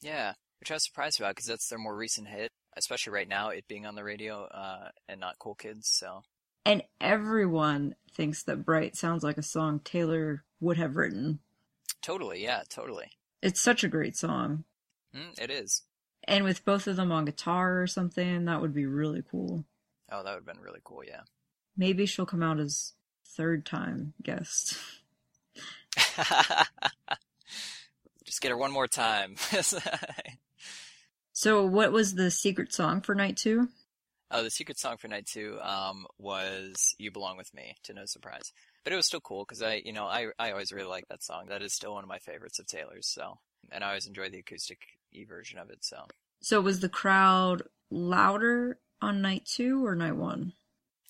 yeah, 0.00 0.34
which 0.60 0.70
I 0.70 0.74
was 0.74 0.84
surprised 0.84 1.20
about 1.20 1.34
because 1.36 1.46
that's 1.46 1.68
their 1.68 1.78
more 1.78 1.96
recent 1.96 2.28
hit, 2.28 2.50
especially 2.76 3.12
right 3.12 3.28
now, 3.28 3.48
it 3.50 3.66
being 3.68 3.86
on 3.86 3.94
the 3.94 4.04
radio 4.04 4.44
uh, 4.44 4.88
and 5.08 5.20
not 5.20 5.38
Cool 5.38 5.54
Kids. 5.54 5.88
So 5.88 6.22
And 6.64 6.82
everyone 7.00 7.94
thinks 8.12 8.42
that 8.44 8.64
Bright 8.64 8.96
sounds 8.96 9.22
like 9.22 9.38
a 9.38 9.42
song 9.42 9.80
Taylor 9.84 10.44
would 10.60 10.76
have 10.78 10.96
written. 10.96 11.40
totally, 12.02 12.42
yeah, 12.42 12.62
totally. 12.68 13.10
It's 13.42 13.60
such 13.60 13.84
a 13.84 13.88
great 13.88 14.16
song. 14.16 14.64
Mm, 15.14 15.38
it 15.40 15.50
is. 15.50 15.82
And 16.24 16.42
with 16.44 16.64
both 16.64 16.86
of 16.86 16.96
them 16.96 17.12
on 17.12 17.24
guitar 17.26 17.80
or 17.80 17.86
something, 17.86 18.46
that 18.46 18.60
would 18.60 18.74
be 18.74 18.86
really 18.86 19.22
cool. 19.30 19.64
Oh, 20.10 20.22
that 20.22 20.30
would 20.30 20.44
have 20.46 20.46
been 20.46 20.60
really 20.64 20.80
cool, 20.82 21.02
yeah. 21.06 21.20
Maybe 21.76 22.06
she'll 22.06 22.26
come 22.26 22.42
out 22.42 22.58
as 22.58 22.94
third 23.34 23.64
time 23.66 24.14
guest. 24.22 24.76
Just 28.24 28.40
get 28.40 28.50
her 28.50 28.56
one 28.56 28.72
more 28.72 28.88
time. 28.88 29.36
So, 31.38 31.66
what 31.66 31.92
was 31.92 32.14
the 32.14 32.30
secret 32.30 32.72
song 32.72 33.02
for 33.02 33.14
night 33.14 33.36
two? 33.36 33.68
oh, 34.30 34.42
the 34.42 34.48
secret 34.48 34.78
song 34.78 34.96
for 34.96 35.06
night 35.08 35.26
two 35.26 35.58
um, 35.60 36.06
was 36.18 36.94
"You 36.98 37.10
Belong 37.10 37.36
with 37.36 37.52
Me," 37.52 37.74
to 37.82 37.92
no 37.92 38.06
surprise. 38.06 38.54
But 38.84 38.94
it 38.94 38.96
was 38.96 39.04
still 39.04 39.20
cool 39.20 39.44
because 39.44 39.60
I, 39.62 39.82
you 39.84 39.92
know, 39.92 40.06
I 40.06 40.28
I 40.38 40.52
always 40.52 40.72
really 40.72 40.88
like 40.88 41.08
that 41.08 41.22
song. 41.22 41.48
That 41.50 41.60
is 41.60 41.74
still 41.74 41.92
one 41.92 42.04
of 42.04 42.08
my 42.08 42.20
favorites 42.20 42.58
of 42.58 42.66
Taylor's. 42.66 43.06
So, 43.06 43.38
and 43.70 43.84
I 43.84 43.88
always 43.88 44.06
enjoy 44.06 44.30
the 44.30 44.38
acoustic 44.38 44.78
e 45.12 45.24
version 45.24 45.58
of 45.58 45.68
it. 45.68 45.84
So, 45.84 46.06
So, 46.40 46.62
was 46.62 46.80
the 46.80 46.88
crowd 46.88 47.64
louder 47.90 48.78
on 49.02 49.20
night 49.20 49.44
two 49.44 49.84
or 49.84 49.94
night 49.94 50.16
one? 50.16 50.54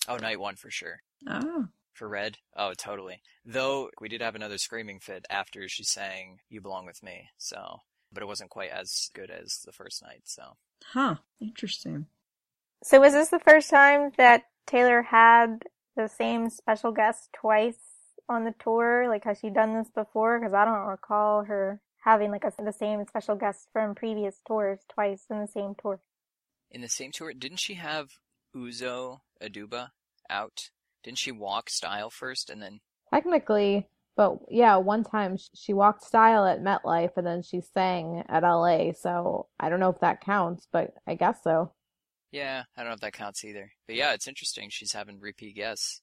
oh, 0.09 0.17
night 0.17 0.41
one 0.41 0.57
for 0.57 0.69
sure. 0.69 1.03
Oh, 1.25 1.67
For 1.97 2.07
Red, 2.07 2.37
oh, 2.55 2.73
totally. 2.77 3.21
Though 3.43 3.89
we 3.99 4.07
did 4.07 4.21
have 4.21 4.35
another 4.35 4.59
screaming 4.59 4.99
fit 4.99 5.25
after 5.31 5.67
she 5.67 5.83
sang 5.83 6.39
"You 6.47 6.61
Belong 6.61 6.85
with 6.85 7.01
Me," 7.01 7.29
so, 7.39 7.79
but 8.13 8.21
it 8.21 8.27
wasn't 8.27 8.51
quite 8.51 8.69
as 8.69 9.09
good 9.15 9.31
as 9.31 9.61
the 9.65 9.71
first 9.71 10.03
night. 10.03 10.21
So, 10.25 10.43
huh. 10.93 11.15
Interesting. 11.41 12.05
So 12.83 12.99
was 13.01 13.13
this 13.13 13.29
the 13.29 13.39
first 13.39 13.71
time 13.71 14.11
that 14.17 14.43
Taylor 14.67 15.01
had 15.01 15.63
the 15.95 16.07
same 16.07 16.51
special 16.51 16.91
guest 16.91 17.29
twice 17.33 17.79
on 18.29 18.43
the 18.45 18.53
tour? 18.63 19.07
Like, 19.09 19.23
has 19.23 19.39
she 19.39 19.49
done 19.49 19.73
this 19.73 19.89
before? 19.89 20.39
Because 20.39 20.53
I 20.53 20.65
don't 20.65 20.87
recall 20.87 21.45
her 21.45 21.81
having 22.03 22.29
like 22.29 22.43
a, 22.43 22.53
the 22.63 22.71
same 22.71 23.03
special 23.07 23.35
guest 23.35 23.69
from 23.73 23.95
previous 23.95 24.39
tours 24.47 24.79
twice 24.87 25.25
in 25.31 25.39
the 25.41 25.47
same 25.47 25.73
tour. 25.81 25.99
in 26.69 26.81
the 26.81 26.89
same 26.89 27.11
tour, 27.11 27.33
didn't 27.33 27.57
she 27.59 27.73
have 27.73 28.19
Uzo 28.55 29.21
Aduba 29.41 29.89
out? 30.29 30.69
Didn't 31.07 31.19
she 31.19 31.31
walk 31.31 31.69
style 31.69 32.09
first 32.09 32.49
and 32.49 32.61
then? 32.61 32.81
Technically, 33.13 33.87
but 34.17 34.39
yeah, 34.49 34.75
one 34.75 35.05
time 35.05 35.37
she 35.55 35.71
walked 35.71 36.03
style 36.03 36.45
at 36.45 36.61
MetLife 36.61 37.15
and 37.15 37.25
then 37.25 37.43
she 37.43 37.61
sang 37.61 38.25
at 38.27 38.43
LA. 38.43 38.91
So 38.91 39.47
I 39.57 39.69
don't 39.69 39.79
know 39.79 39.87
if 39.91 40.01
that 40.01 40.19
counts, 40.19 40.67
but 40.69 40.95
I 41.07 41.15
guess 41.15 41.37
so. 41.45 41.71
Yeah, 42.33 42.63
I 42.75 42.81
don't 42.81 42.89
know 42.89 42.95
if 42.95 42.99
that 42.99 43.13
counts 43.13 43.45
either. 43.45 43.71
But 43.87 43.95
yeah, 43.95 44.11
it's 44.11 44.27
interesting. 44.27 44.67
She's 44.69 44.91
having 44.91 45.21
repeat 45.21 45.55
guests, 45.55 46.01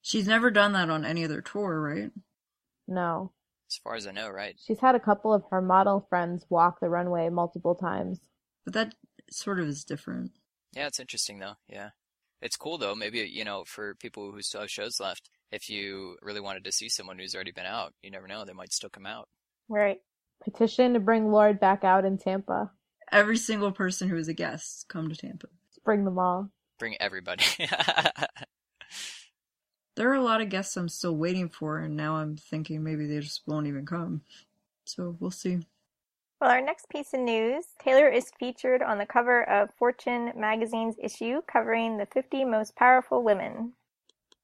She's 0.00 0.26
never 0.26 0.50
done 0.50 0.72
that 0.72 0.88
on 0.88 1.04
any 1.04 1.22
other 1.22 1.42
tour, 1.42 1.78
right? 1.78 2.10
No. 2.88 3.32
as 3.70 3.76
far 3.84 3.94
as 3.94 4.06
I 4.06 4.12
know, 4.12 4.30
right? 4.30 4.56
She's 4.66 4.80
had 4.80 4.94
a 4.94 5.00
couple 5.00 5.34
of 5.34 5.42
her 5.50 5.60
model 5.60 6.06
friends 6.08 6.46
walk 6.48 6.80
the 6.80 6.88
runway 6.88 7.28
multiple 7.28 7.74
times. 7.74 8.20
But 8.64 8.72
that 8.72 8.94
sort 9.30 9.60
of 9.60 9.68
is 9.68 9.84
different. 9.84 10.30
Yeah, 10.72 10.86
it's 10.86 10.98
interesting 10.98 11.40
though. 11.40 11.56
Yeah, 11.68 11.90
it's 12.40 12.56
cool 12.56 12.78
though. 12.78 12.94
Maybe 12.94 13.20
you 13.20 13.44
know, 13.44 13.64
for 13.66 13.94
people 13.96 14.32
who 14.32 14.42
still 14.42 14.62
have 14.62 14.70
shows 14.70 15.00
left, 15.00 15.30
if 15.52 15.68
you 15.68 16.16
really 16.22 16.40
wanted 16.40 16.64
to 16.64 16.72
see 16.72 16.88
someone 16.88 17.18
who's 17.18 17.34
already 17.34 17.52
been 17.52 17.66
out, 17.66 17.94
you 18.02 18.10
never 18.10 18.28
know, 18.28 18.44
they 18.44 18.52
might 18.52 18.72
still 18.72 18.90
come 18.90 19.06
out. 19.06 19.28
Right. 19.68 19.98
Petition 20.44 20.92
to 20.94 21.00
bring 21.00 21.32
Lorde 21.32 21.60
back 21.60 21.82
out 21.82 22.04
in 22.04 22.18
Tampa. 22.18 22.70
Every 23.10 23.38
single 23.38 23.72
person 23.72 24.08
who 24.08 24.16
is 24.16 24.28
a 24.28 24.34
guest, 24.34 24.86
come 24.88 25.08
to 25.08 25.16
Tampa. 25.16 25.46
Let's 25.68 25.78
bring 25.84 26.04
them 26.04 26.18
all. 26.18 26.50
Bring 26.78 26.96
everybody. 27.00 27.44
There 29.96 30.10
are 30.10 30.14
a 30.14 30.22
lot 30.22 30.42
of 30.42 30.50
guests 30.50 30.76
I'm 30.76 30.90
still 30.90 31.16
waiting 31.16 31.48
for, 31.48 31.78
and 31.78 31.96
now 31.96 32.16
I'm 32.16 32.36
thinking 32.36 32.84
maybe 32.84 33.06
they 33.06 33.20
just 33.20 33.42
won't 33.46 33.66
even 33.66 33.86
come. 33.86 34.20
So 34.84 35.16
we'll 35.18 35.30
see. 35.30 35.60
Well, 36.40 36.50
our 36.50 36.60
next 36.60 36.88
piece 36.90 37.14
of 37.14 37.20
news 37.20 37.64
Taylor 37.82 38.08
is 38.08 38.30
featured 38.38 38.82
on 38.82 38.98
the 38.98 39.06
cover 39.06 39.48
of 39.48 39.70
Fortune 39.78 40.32
magazine's 40.36 40.96
issue 41.02 41.40
covering 41.50 41.96
the 41.96 42.06
50 42.06 42.44
most 42.44 42.76
powerful 42.76 43.22
women. 43.22 43.72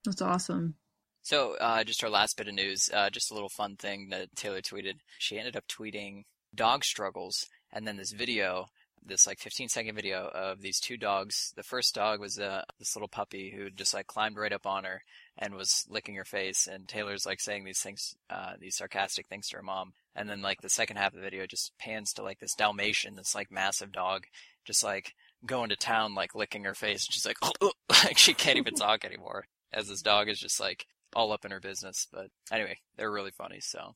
That's 0.05 0.23
awesome. 0.23 0.77
So, 1.23 1.57
uh, 1.61 1.85
just 1.85 2.03
our 2.03 2.11
last 2.11 2.37
bit 2.37 2.49
of 2.49 2.55
news, 2.55 2.89
uh, 2.93 3.11
just 3.11 3.31
a 3.31 3.35
little 3.35 3.51
fun 3.51 3.77
thing 3.77 4.09
that 4.09 4.35
Taylor 4.35 4.61
tweeted. 4.61 4.95
She 5.19 5.39
ended 5.39 5.55
up 5.55 5.69
tweeting 5.69 6.25
dog 6.55 6.85
struggles 6.85 7.47
and 7.73 7.87
then 7.87 7.97
this 7.97 8.13
video, 8.13 8.67
this 9.05 9.27
like 9.27 9.39
15 9.39 9.69
second 9.69 9.95
video 9.95 10.29
of 10.29 10.63
these 10.63 10.81
two 10.81 10.97
dogs. 10.97 11.53
The 11.57 11.63
first 11.63 11.95
dog 11.95 12.21
was 12.21 12.39
uh, 12.39 12.63
this 12.79 12.97
little 12.97 13.09
puppy 13.09 13.53
who 13.55 13.71
just 13.71 13.95
like 13.95 14.07
climbed 14.07 14.37
right 14.37 14.53
up 14.53 14.67
on 14.67 14.85
her 14.85 15.03
and 15.39 15.55
was 15.55 15.85
licking 15.89 16.17
her 16.17 16.25
face. 16.25 16.67
And 16.67 16.89
Taylor's 16.89 17.27
like 17.27 17.41
saying 17.41 17.65
these 17.65 17.81
things, 17.81 18.15
uh, 18.31 18.55
these 18.59 18.77
sarcastic 18.77 19.29
things 19.29 19.49
to 19.49 19.59
her 19.59 19.63
mom. 19.63 19.93
And 20.15 20.29
then 20.29 20.43
like 20.43 20.61
the 20.61 20.69
second 20.69 20.97
half 20.97 21.13
of 21.13 21.15
the 21.15 21.25
video 21.25 21.47
just 21.47 21.73
pans 21.79 22.13
to 22.15 22.23
like 22.23 22.39
this 22.39 22.55
Dalmatian, 22.55 23.17
this 23.17 23.35
like 23.35 23.51
massive 23.51 23.93
dog, 23.93 24.27
just 24.65 24.85
like 24.85 25.15
going 25.47 25.71
to 25.71 25.77
town, 25.77 26.15
like 26.15 26.35
licking 26.35 26.65
her 26.65 26.75
face. 26.75 27.07
And 27.07 27.15
she's 27.15 27.27
like, 27.27 27.39
oh, 27.43 27.73
like 27.89 28.19
she 28.19 28.35
can't 28.35 28.59
even 28.59 28.75
talk 28.75 29.05
anymore 29.05 29.47
as 29.73 29.89
this 29.89 30.03
dog 30.03 30.29
is 30.29 30.39
just 30.39 30.61
like 30.61 30.87
all 31.15 31.33
up 31.33 31.45
in 31.45 31.51
her 31.51 31.61
business. 31.61 32.07
But 32.13 32.29
anyway, 32.51 32.79
they're 32.97 33.11
really 33.11 33.31
funny. 33.31 33.61
So 33.61 33.95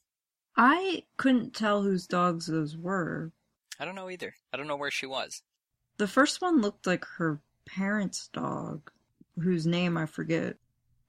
I 0.57 1.03
couldn't 1.17 1.55
tell 1.55 1.83
whose 1.83 2.07
dogs 2.07 2.47
those 2.47 2.77
were. 2.77 3.33
I 3.79 3.85
don't 3.85 3.95
know 3.95 4.11
either. 4.11 4.35
I 4.53 4.57
don't 4.57 4.69
know 4.69 4.77
where 4.77 4.91
she 4.91 5.07
was. 5.07 5.43
The 5.99 6.09
first 6.09 6.41
one 6.41 6.61
looked 6.61 6.87
like 6.87 7.05
her 7.19 7.41
parents' 7.67 8.29
dog, 8.33 8.91
whose 9.39 9.67
name 9.67 9.97
I 9.97 10.07
forget. 10.07 10.57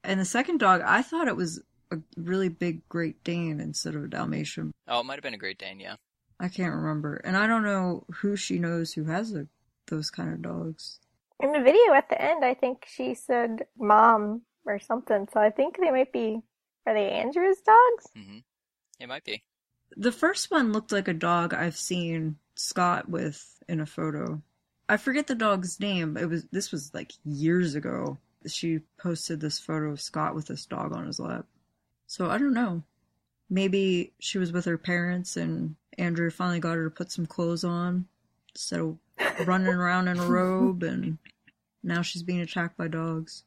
And 0.04 0.20
the 0.20 0.24
second 0.24 0.58
dog, 0.58 0.82
I 0.84 1.02
thought 1.02 1.28
it 1.28 1.36
was 1.36 1.62
a 1.90 1.98
really 2.16 2.48
big 2.48 2.88
Great 2.88 3.22
Dane 3.24 3.60
instead 3.60 3.94
of 3.94 4.04
a 4.04 4.08
Dalmatian. 4.08 4.72
Oh, 4.86 5.00
it 5.00 5.04
might 5.04 5.14
have 5.14 5.22
been 5.22 5.34
a 5.34 5.38
Great 5.38 5.58
Dane, 5.58 5.80
yeah. 5.80 5.96
I 6.40 6.48
can't 6.48 6.74
remember. 6.74 7.16
And 7.24 7.36
I 7.36 7.46
don't 7.46 7.64
know 7.64 8.04
who 8.20 8.36
she 8.36 8.58
knows 8.58 8.92
who 8.92 9.04
has 9.04 9.34
a, 9.34 9.46
those 9.88 10.10
kind 10.10 10.32
of 10.32 10.42
dogs. 10.42 11.00
In 11.40 11.52
the 11.52 11.60
video 11.60 11.92
at 11.94 12.08
the 12.08 12.20
end, 12.20 12.44
I 12.44 12.54
think 12.54 12.84
she 12.88 13.14
said 13.14 13.66
mom 13.78 14.42
or 14.64 14.78
something, 14.78 15.28
so 15.32 15.40
I 15.40 15.50
think 15.50 15.78
they 15.78 15.90
might 15.90 16.12
be. 16.12 16.40
Are 16.86 16.94
they 16.94 17.10
Andrew's 17.10 17.60
dogs? 17.60 18.06
Mm-hmm. 18.16 18.38
It 19.00 19.08
might 19.08 19.24
be. 19.24 19.42
The 19.96 20.12
first 20.12 20.50
one 20.50 20.72
looked 20.72 20.92
like 20.92 21.08
a 21.08 21.14
dog 21.14 21.54
I've 21.54 21.76
seen 21.76 22.36
Scott 22.54 23.08
with 23.08 23.44
in 23.68 23.80
a 23.80 23.86
photo. 23.86 24.42
I 24.88 24.96
forget 24.96 25.26
the 25.26 25.34
dog's 25.34 25.78
name. 25.80 26.14
But 26.14 26.22
it 26.22 26.28
was 26.28 26.44
this 26.50 26.72
was 26.72 26.92
like 26.94 27.12
years 27.24 27.74
ago. 27.74 28.18
She 28.46 28.80
posted 28.98 29.40
this 29.40 29.58
photo 29.58 29.90
of 29.90 30.00
Scott 30.00 30.34
with 30.34 30.46
this 30.46 30.66
dog 30.66 30.94
on 30.94 31.06
his 31.06 31.20
lap. 31.20 31.46
So 32.08 32.30
I 32.30 32.38
don't 32.38 32.54
know. 32.54 32.82
Maybe 33.50 34.12
she 34.18 34.38
was 34.38 34.50
with 34.50 34.64
her 34.64 34.78
parents 34.78 35.36
and 35.36 35.76
Andrew 35.98 36.30
finally 36.30 36.58
got 36.58 36.76
her 36.76 36.84
to 36.84 36.90
put 36.90 37.12
some 37.12 37.26
clothes 37.26 37.64
on 37.64 38.06
instead 38.54 38.80
of 38.80 38.98
running 39.46 39.68
around 39.68 40.08
in 40.08 40.18
a 40.18 40.26
robe 40.26 40.82
and 40.82 41.18
now 41.82 42.00
she's 42.00 42.22
being 42.22 42.40
attacked 42.40 42.78
by 42.78 42.88
dogs. 42.88 43.44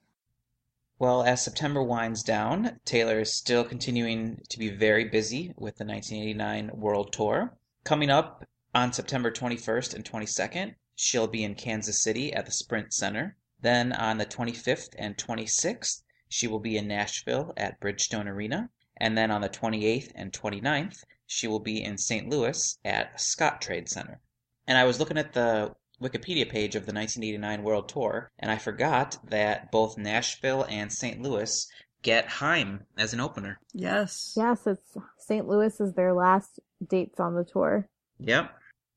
Well, 0.99 1.23
as 1.23 1.43
September 1.43 1.81
winds 1.81 2.21
down, 2.21 2.79
Taylor 2.85 3.21
is 3.21 3.33
still 3.33 3.63
continuing 3.63 4.41
to 4.49 4.59
be 4.59 4.69
very 4.69 5.05
busy 5.05 5.55
with 5.57 5.77
the 5.77 5.85
1989 5.85 6.69
World 6.75 7.11
Tour. 7.11 7.57
Coming 7.83 8.11
up 8.11 8.45
on 8.75 8.93
September 8.93 9.31
21st 9.31 9.95
and 9.95 10.05
22nd, 10.05 10.75
she'll 10.95 11.25
be 11.25 11.43
in 11.43 11.55
Kansas 11.55 12.03
City 12.03 12.31
at 12.31 12.45
the 12.45 12.51
Sprint 12.51 12.93
Center. 12.93 13.35
Then 13.59 13.91
on 13.91 14.19
the 14.19 14.25
25th 14.27 14.93
and 14.99 15.17
26th, 15.17 16.03
she 16.31 16.47
will 16.47 16.59
be 16.59 16.77
in 16.77 16.87
Nashville 16.87 17.53
at 17.57 17.79
Bridgestone 17.81 18.27
Arena. 18.27 18.69
And 18.97 19.17
then 19.17 19.31
on 19.31 19.41
the 19.41 19.49
28th 19.49 20.11
and 20.15 20.31
29th, 20.31 21.03
she 21.27 21.47
will 21.47 21.59
be 21.59 21.83
in 21.83 21.97
St. 21.97 22.29
Louis 22.29 22.77
at 22.85 23.17
Scottrade 23.17 23.89
Center. 23.89 24.21
And 24.65 24.77
I 24.77 24.85
was 24.85 24.97
looking 24.97 25.17
at 25.17 25.33
the 25.33 25.75
Wikipedia 26.01 26.49
page 26.49 26.75
of 26.75 26.85
the 26.85 26.93
1989 26.93 27.63
World 27.63 27.89
Tour, 27.89 28.31
and 28.39 28.49
I 28.49 28.57
forgot 28.57 29.17
that 29.29 29.71
both 29.71 29.97
Nashville 29.97 30.65
and 30.69 30.91
St. 30.91 31.21
Louis 31.21 31.67
get 32.01 32.27
Haim 32.27 32.85
as 32.97 33.13
an 33.13 33.19
opener. 33.19 33.59
Yes. 33.73 34.33
Yes, 34.37 34.65
it's 34.65 34.97
St. 35.17 35.47
Louis 35.47 35.79
is 35.81 35.93
their 35.93 36.13
last 36.13 36.59
dates 36.87 37.19
on 37.19 37.35
the 37.35 37.43
tour. 37.43 37.87
Yep. 38.19 38.51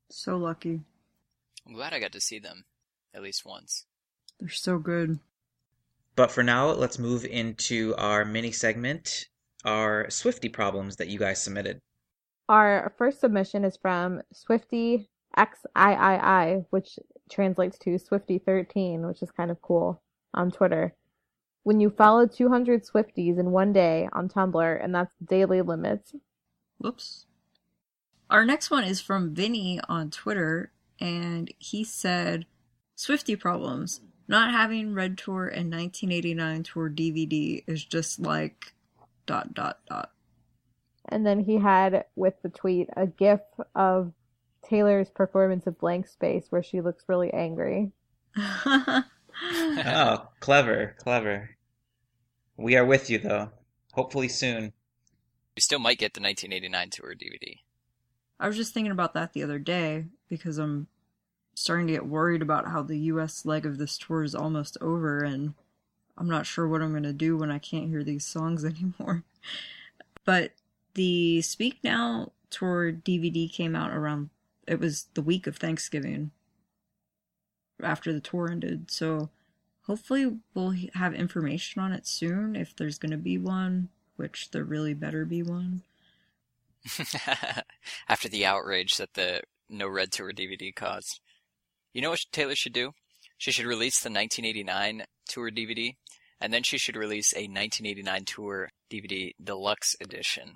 So 0.09 0.37
lucky. 0.37 0.79
I'm 1.67 1.73
glad 1.73 1.93
I 1.93 1.99
got 1.99 2.13
to 2.13 2.21
see 2.21 2.39
them 2.39 2.63
at 3.13 3.21
least 3.21 3.45
once. 3.45 3.85
They're 4.39 4.49
so 4.49 4.77
good. 4.77 5.19
But 6.15 6.31
for 6.31 6.43
now, 6.43 6.71
let's 6.71 6.97
move 6.97 7.25
into 7.25 7.93
our 7.97 8.23
mini 8.23 8.51
segment, 8.51 9.27
our 9.65 10.05
Swiftie 10.07 10.51
problems 10.51 10.95
that 10.95 11.09
you 11.09 11.19
guys 11.19 11.41
submitted. 11.41 11.79
Our 12.47 12.93
first 12.97 13.19
submission 13.19 13.65
is 13.65 13.75
from 13.75 14.21
Swifty 14.31 15.09
XIII, 15.37 16.65
which 16.69 16.99
translates 17.29 17.77
to 17.79 17.91
Swifty13, 17.91 19.07
which 19.07 19.21
is 19.21 19.31
kind 19.31 19.51
of 19.51 19.61
cool 19.61 20.01
on 20.33 20.51
Twitter. 20.51 20.95
When 21.63 21.79
you 21.79 21.89
follow 21.89 22.27
200 22.27 22.85
Swifties 22.85 23.39
in 23.39 23.51
one 23.51 23.73
day 23.73 24.07
on 24.13 24.29
Tumblr, 24.29 24.83
and 24.83 24.93
that's 24.93 25.15
daily 25.23 25.61
limits. 25.61 26.13
Whoops. 26.77 27.25
Our 28.29 28.45
next 28.45 28.69
one 28.69 28.83
is 28.83 29.01
from 29.01 29.33
Vinny 29.33 29.79
on 29.89 30.11
Twitter, 30.11 30.71
and 30.99 31.51
he 31.57 31.83
said, 31.83 32.45
Swiftie 32.95 33.39
problems. 33.39 34.01
Not 34.27 34.51
having 34.51 34.93
Red 34.93 35.17
Tour 35.17 35.47
and 35.47 35.71
1989 35.71 36.63
Tour 36.63 36.89
DVD 36.89 37.63
is 37.67 37.83
just 37.83 38.19
like 38.19 38.73
dot 39.25 39.53
dot 39.53 39.79
dot. 39.87 40.11
And 41.07 41.25
then 41.25 41.39
he 41.39 41.57
had 41.57 42.05
with 42.15 42.41
the 42.41 42.49
tweet 42.49 42.89
a 42.97 43.05
gif 43.05 43.41
of 43.75 44.13
Taylor's 44.67 45.09
performance 45.09 45.67
of 45.67 45.77
Blank 45.77 46.07
Space 46.07 46.47
where 46.49 46.63
she 46.63 46.81
looks 46.81 47.03
really 47.07 47.31
angry. 47.31 47.91
Oh, 49.41 50.29
clever, 50.39 50.95
clever. 50.99 51.57
We 52.57 52.75
are 52.77 52.85
with 52.85 53.09
you, 53.09 53.19
though. 53.19 53.51
Hopefully 53.93 54.29
soon. 54.29 54.73
We 55.55 55.61
still 55.61 55.79
might 55.79 55.97
get 55.97 56.13
the 56.13 56.21
1989 56.21 56.89
tour 56.89 57.15
DVD. 57.15 57.59
I 58.39 58.47
was 58.47 58.57
just 58.57 58.73
thinking 58.73 58.91
about 58.91 59.13
that 59.13 59.33
the 59.33 59.43
other 59.43 59.59
day 59.59 60.05
because 60.29 60.57
I'm 60.57 60.87
starting 61.55 61.87
to 61.87 61.93
get 61.93 62.05
worried 62.05 62.41
about 62.41 62.67
how 62.67 62.83
the 62.83 62.99
US 62.99 63.45
leg 63.45 63.65
of 63.65 63.77
this 63.77 63.97
tour 63.97 64.23
is 64.23 64.35
almost 64.35 64.77
over 64.81 65.23
and 65.23 65.55
I'm 66.17 66.29
not 66.29 66.45
sure 66.45 66.67
what 66.67 66.81
I'm 66.81 66.91
going 66.91 67.03
to 67.03 67.13
do 67.13 67.35
when 67.37 67.51
I 67.51 67.59
can't 67.59 67.89
hear 67.89 68.03
these 68.03 68.25
songs 68.25 68.63
anymore. 68.65 69.23
But 70.23 70.51
the 70.93 71.41
Speak 71.41 71.79
Now 71.83 72.31
tour 72.49 72.91
DVD 72.91 73.51
came 73.51 73.75
out 73.75 73.91
around 73.91 74.29
it 74.67 74.79
was 74.79 75.07
the 75.13 75.21
week 75.21 75.47
of 75.47 75.57
Thanksgiving 75.57 76.31
after 77.83 78.13
the 78.13 78.19
tour 78.19 78.49
ended. 78.49 78.89
So 78.89 79.29
hopefully 79.83 80.37
we'll 80.53 80.75
have 80.95 81.13
information 81.13 81.81
on 81.81 81.91
it 81.91 82.07
soon 82.07 82.55
if 82.55 82.75
there's 82.75 82.97
going 82.97 83.11
to 83.11 83.17
be 83.17 83.37
one, 83.37 83.89
which 84.15 84.51
there 84.51 84.63
really 84.63 84.93
better 84.93 85.25
be 85.25 85.43
one. 85.43 85.83
After 88.07 88.29
the 88.29 88.45
outrage 88.45 88.97
that 88.97 89.15
the 89.15 89.41
No 89.69 89.87
Red 89.87 90.11
Tour 90.11 90.31
DVD 90.31 90.73
caused. 90.73 91.19
You 91.95 92.01
know 92.01 92.09
what 92.09 92.19
Taylor 92.33 92.55
should 92.55 92.73
do? 92.73 92.91
She 93.37 93.51
should 93.51 93.65
release 93.65 94.01
the 94.01 94.09
1989 94.09 95.05
tour 95.29 95.49
DVD, 95.49 95.95
and 96.41 96.53
then 96.53 96.61
she 96.61 96.77
should 96.77 96.97
release 96.97 97.31
a 97.33 97.47
1989 97.47 98.25
tour 98.25 98.69
DVD 98.91 99.31
deluxe 99.41 99.95
edition. 100.01 100.55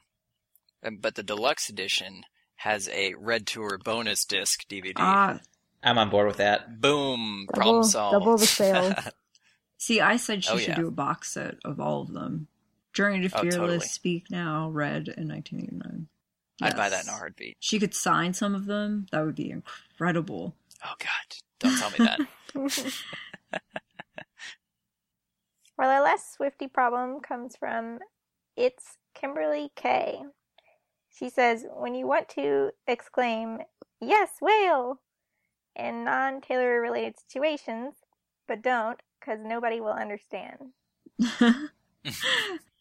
Um, 0.84 0.98
But 0.98 1.16
the 1.16 1.24
deluxe 1.24 1.70
edition 1.70 2.24
has 2.58 2.90
a 2.90 3.14
Red 3.14 3.48
Tour 3.48 3.78
bonus 3.78 4.26
disc 4.26 4.68
DVD. 4.68 4.94
Ah, 4.98 5.40
I'm 5.82 5.98
on 5.98 6.10
board 6.10 6.28
with 6.28 6.38
that. 6.38 6.82
Boom! 6.82 7.46
Double- 7.54 7.62
Problem 7.62 7.84
solved. 7.86 8.14
double 8.14 8.38
the 8.38 8.46
sales. 8.46 8.94
See, 9.78 10.02
I 10.02 10.18
said 10.18 10.44
she 10.44 10.52
Oh, 10.52 10.58
should 10.58 10.68
yeah. 10.70 10.76
do 10.76 10.88
a 10.90 10.92
box 10.92 11.32
set 11.32 11.56
of 11.64 11.80
all 11.80 12.02
of 12.02 12.12
them. 12.12 12.48
Journey 12.92 13.26
to 13.30 13.34
Oh, 13.38 13.42
Fearless, 13.44 13.56
totally. 13.56 13.80
Speak 13.80 14.26
Now, 14.30 14.70
Red, 14.70 15.08
and 15.16 15.30
1989. 15.30 16.08
I'd 16.62 16.76
buy 16.76 16.90
that 16.90 17.04
in 17.04 17.10
a 17.10 17.14
heartbeat. 17.14 17.56
She 17.62 17.80
could 17.80 17.94
sign 17.96 18.34
some 18.34 18.54
of 18.56 18.66
them. 18.66 19.06
That 19.14 19.26
would 19.26 19.36
be 19.36 19.50
incredible. 19.52 20.58
Oh 20.86 20.96
God! 21.00 21.38
Don't 21.60 21.78
tell 21.78 21.92
me 21.92 21.98
that. 22.00 23.62
Well, 25.80 25.92
our 25.92 26.04
last 26.04 26.38
Swiftie 26.38 26.72
problem 26.72 27.22
comes 27.22 27.56
from 27.56 28.00
It's 28.58 28.98
Kimberly 29.16 29.72
K. 29.78 30.24
She 31.10 31.30
says, 31.30 31.66
when 31.74 31.96
you 31.96 32.06
want 32.06 32.28
to 32.36 32.72
exclaim, 32.86 33.60
yes, 34.02 34.28
whale, 34.42 35.00
in 35.78 36.04
non 36.04 36.42
Taylor 36.42 36.82
related 36.82 37.18
situations, 37.18 37.94
but 38.46 38.62
don't, 38.62 39.00
because 39.22 39.40
nobody 39.42 39.80
will 39.80 39.94
understand. 39.94 40.74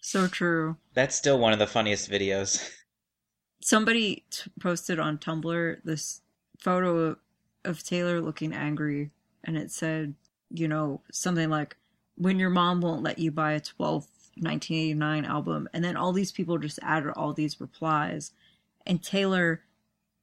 so 0.00 0.26
true. 0.26 0.76
That's 0.92 1.14
still 1.14 1.38
one 1.38 1.52
of 1.52 1.60
the 1.60 1.68
funniest 1.68 2.10
videos. 2.10 2.68
somebody 3.62 4.24
t- 4.28 4.50
posted 4.58 4.98
on 4.98 5.18
Tumblr 5.18 5.76
this 5.84 6.22
photo 6.58 7.16
of, 7.68 7.82
Taylor 7.82 8.20
looking 8.20 8.52
angry, 8.52 9.10
and 9.44 9.56
it 9.56 9.70
said, 9.70 10.14
you 10.50 10.68
know, 10.68 11.02
something 11.12 11.50
like, 11.50 11.76
"When 12.16 12.38
your 12.38 12.50
mom 12.50 12.80
won't 12.80 13.02
let 13.02 13.18
you 13.18 13.30
buy 13.30 13.52
a 13.52 13.60
12th 13.60 14.30
1989 14.36 15.24
album," 15.24 15.68
and 15.72 15.84
then 15.84 15.96
all 15.96 16.12
these 16.12 16.32
people 16.32 16.58
just 16.58 16.78
added 16.82 17.12
all 17.12 17.32
these 17.32 17.60
replies, 17.60 18.32
and 18.86 19.02
Taylor 19.02 19.62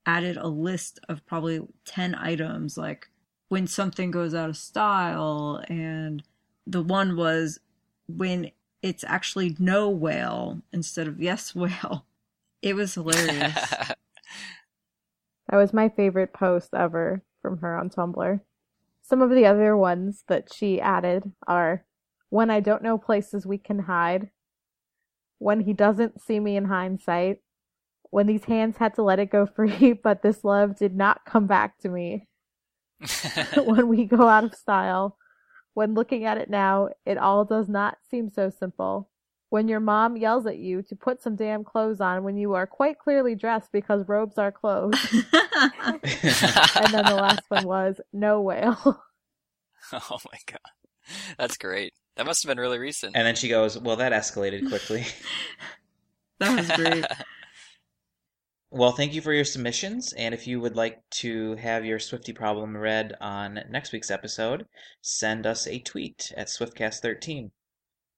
added 0.05 0.37
a 0.37 0.47
list 0.47 0.99
of 1.09 1.25
probably 1.25 1.59
10 1.85 2.15
items 2.15 2.77
like 2.77 3.09
when 3.49 3.67
something 3.67 4.11
goes 4.11 4.33
out 4.33 4.49
of 4.49 4.57
style 4.57 5.63
and 5.67 6.23
the 6.67 6.81
one 6.81 7.15
was 7.15 7.59
when 8.07 8.51
it's 8.81 9.03
actually 9.03 9.55
no 9.57 9.89
whale 9.89 10.61
instead 10.71 11.07
of 11.07 11.21
yes 11.21 11.55
whale. 11.55 12.05
It 12.61 12.75
was 12.75 12.95
hilarious. 12.95 13.73
That 15.49 15.57
was 15.57 15.73
my 15.73 15.89
favorite 15.89 16.33
post 16.33 16.73
ever 16.73 17.21
from 17.45 17.59
her 17.59 17.77
on 17.77 17.89
Tumblr. 17.89 18.39
Some 19.03 19.21
of 19.21 19.29
the 19.29 19.45
other 19.45 19.77
ones 19.77 20.23
that 20.27 20.51
she 20.51 20.81
added 20.81 21.31
are 21.47 21.85
when 22.29 22.49
I 22.49 22.59
don't 22.59 22.81
know 22.81 22.97
places 22.97 23.45
we 23.45 23.59
can 23.59 23.79
hide, 23.79 24.31
when 25.37 25.61
he 25.61 25.73
doesn't 25.73 26.21
see 26.21 26.39
me 26.39 26.57
in 26.57 26.65
hindsight, 26.65 27.37
when 28.09 28.25
these 28.25 28.45
hands 28.45 28.77
had 28.77 28.95
to 28.95 29.03
let 29.03 29.19
it 29.19 29.29
go 29.29 29.45
free, 29.45 29.93
but 30.03 30.23
this 30.23 30.43
love 30.43 30.75
did 30.75 30.95
not 30.95 31.25
come 31.25 31.45
back 31.45 31.77
to 31.79 31.89
me, 31.89 32.27
when 33.57 33.87
we 33.87 34.05
go 34.05 34.27
out 34.27 34.43
of 34.43 34.55
style, 34.55 35.17
when 35.75 35.93
looking 35.93 36.25
at 36.25 36.37
it 36.37 36.49
now, 36.49 36.89
it 37.05 37.17
all 37.17 37.45
does 37.45 37.69
not 37.69 37.97
seem 38.09 38.29
so 38.29 38.49
simple. 38.49 39.09
When 39.55 39.69
your 39.69 39.79
mom 39.79 40.17
yells 40.17 40.45
at 40.47 40.57
you 40.57 40.81
to 40.81 40.97
put 40.97 41.21
some 41.21 41.37
damn 41.37 41.63
clothes 41.63 42.01
on 42.01 42.25
when 42.25 42.35
you 42.35 42.55
are 42.55 42.67
quite 42.67 42.99
clearly 42.99 43.35
dressed 43.35 43.71
because 43.71 44.05
robes 44.05 44.37
are 44.37 44.51
clothes. 44.51 44.97
and 45.13 46.91
then 46.91 47.05
the 47.05 47.15
last 47.15 47.39
one 47.47 47.65
was 47.65 48.01
no 48.11 48.41
whale. 48.41 48.77
oh 49.93 50.17
my 50.29 50.39
god, 50.45 50.59
that's 51.37 51.55
great. 51.55 51.93
That 52.17 52.25
must 52.25 52.43
have 52.43 52.49
been 52.49 52.59
really 52.59 52.79
recent. 52.79 53.15
And 53.15 53.25
then 53.25 53.35
she 53.35 53.47
goes, 53.47 53.79
Well, 53.79 53.95
that 53.95 54.11
escalated 54.11 54.67
quickly. 54.67 55.05
that 56.41 56.57
was 56.57 56.69
great 56.71 57.05
well, 58.75 58.91
thank 58.91 59.13
you 59.13 59.21
for 59.21 59.31
your 59.31 59.45
submissions. 59.45 60.11
And 60.17 60.33
if 60.33 60.47
you 60.47 60.59
would 60.59 60.75
like 60.75 61.01
to 61.21 61.55
have 61.55 61.85
your 61.85 61.97
Swiftie 61.97 62.35
problem 62.35 62.75
read 62.75 63.13
on 63.21 63.61
next 63.69 63.93
week's 63.93 64.11
episode, 64.11 64.65
send 64.99 65.47
us 65.47 65.65
a 65.65 65.79
tweet 65.79 66.33
at 66.35 66.47
SwiftCast13. 66.47 67.51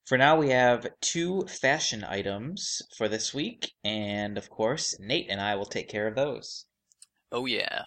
For 0.08 0.18
now, 0.18 0.38
we 0.38 0.52
have 0.52 0.88
two 1.02 1.42
fashion 1.48 2.06
items 2.06 2.82
for 2.98 3.10
this 3.10 3.34
week, 3.34 3.74
and 3.84 4.38
of 4.38 4.50
course, 4.50 4.98
Nate 5.02 5.28
and 5.30 5.42
I 5.42 5.56
will 5.56 5.66
take 5.66 5.90
care 5.90 6.08
of 6.08 6.16
those. 6.16 6.66
Oh, 7.30 7.46
yeah. 7.46 7.82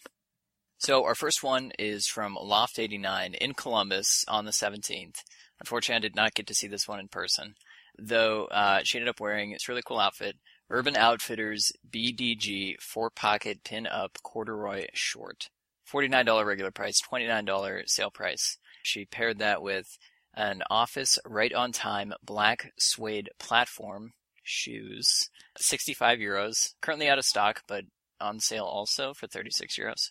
So, 0.77 1.03
our 1.05 1.15
first 1.15 1.43
one 1.43 1.73
is 1.79 2.07
from 2.07 2.37
Loft89 2.37 3.37
in 3.37 3.55
Columbus 3.55 4.27
on 4.29 4.45
the 4.45 4.51
17th. 4.51 5.17
Unfortunately, 5.61 5.97
I 5.97 6.09
did 6.09 6.15
not 6.15 6.35
get 6.35 6.47
to 6.49 6.55
see 6.55 6.69
this 6.69 6.87
one 6.87 7.01
in 7.01 7.09
person, 7.09 7.55
though 7.99 8.45
uh, 8.49 8.81
she 8.85 8.99
ended 8.99 9.09
up 9.09 9.21
wearing 9.21 9.53
this 9.53 9.67
really 9.67 9.83
cool 9.87 9.99
outfit 9.99 10.37
Urban 10.69 10.97
Outfitters 10.97 11.73
BDG 11.91 12.75
four 12.83 13.09
pocket 13.09 13.65
pin 13.65 13.87
up 13.87 14.19
corduroy 14.23 14.89
short. 14.93 15.49
$49 15.91 16.45
regular 16.45 16.71
price, 16.71 17.01
$29 17.01 17.89
sale 17.89 18.11
price. 18.11 18.59
She 18.83 19.07
paired 19.07 19.39
that 19.39 19.63
with 19.63 19.97
an 20.41 20.63
office 20.71 21.19
right 21.27 21.53
on 21.53 21.71
time 21.71 22.15
black 22.25 22.73
suede 22.79 23.29
platform 23.39 24.15
shoes, 24.43 25.29
65 25.59 26.19
euros, 26.19 26.73
currently 26.81 27.11
out 27.11 27.19
of 27.19 27.27
stock, 27.27 27.63
but 27.69 27.85
on 28.21 28.41
sale 28.41 28.65
also 28.65 29.13
for 29.13 29.27
36 29.27 29.79
euros. 29.79 30.11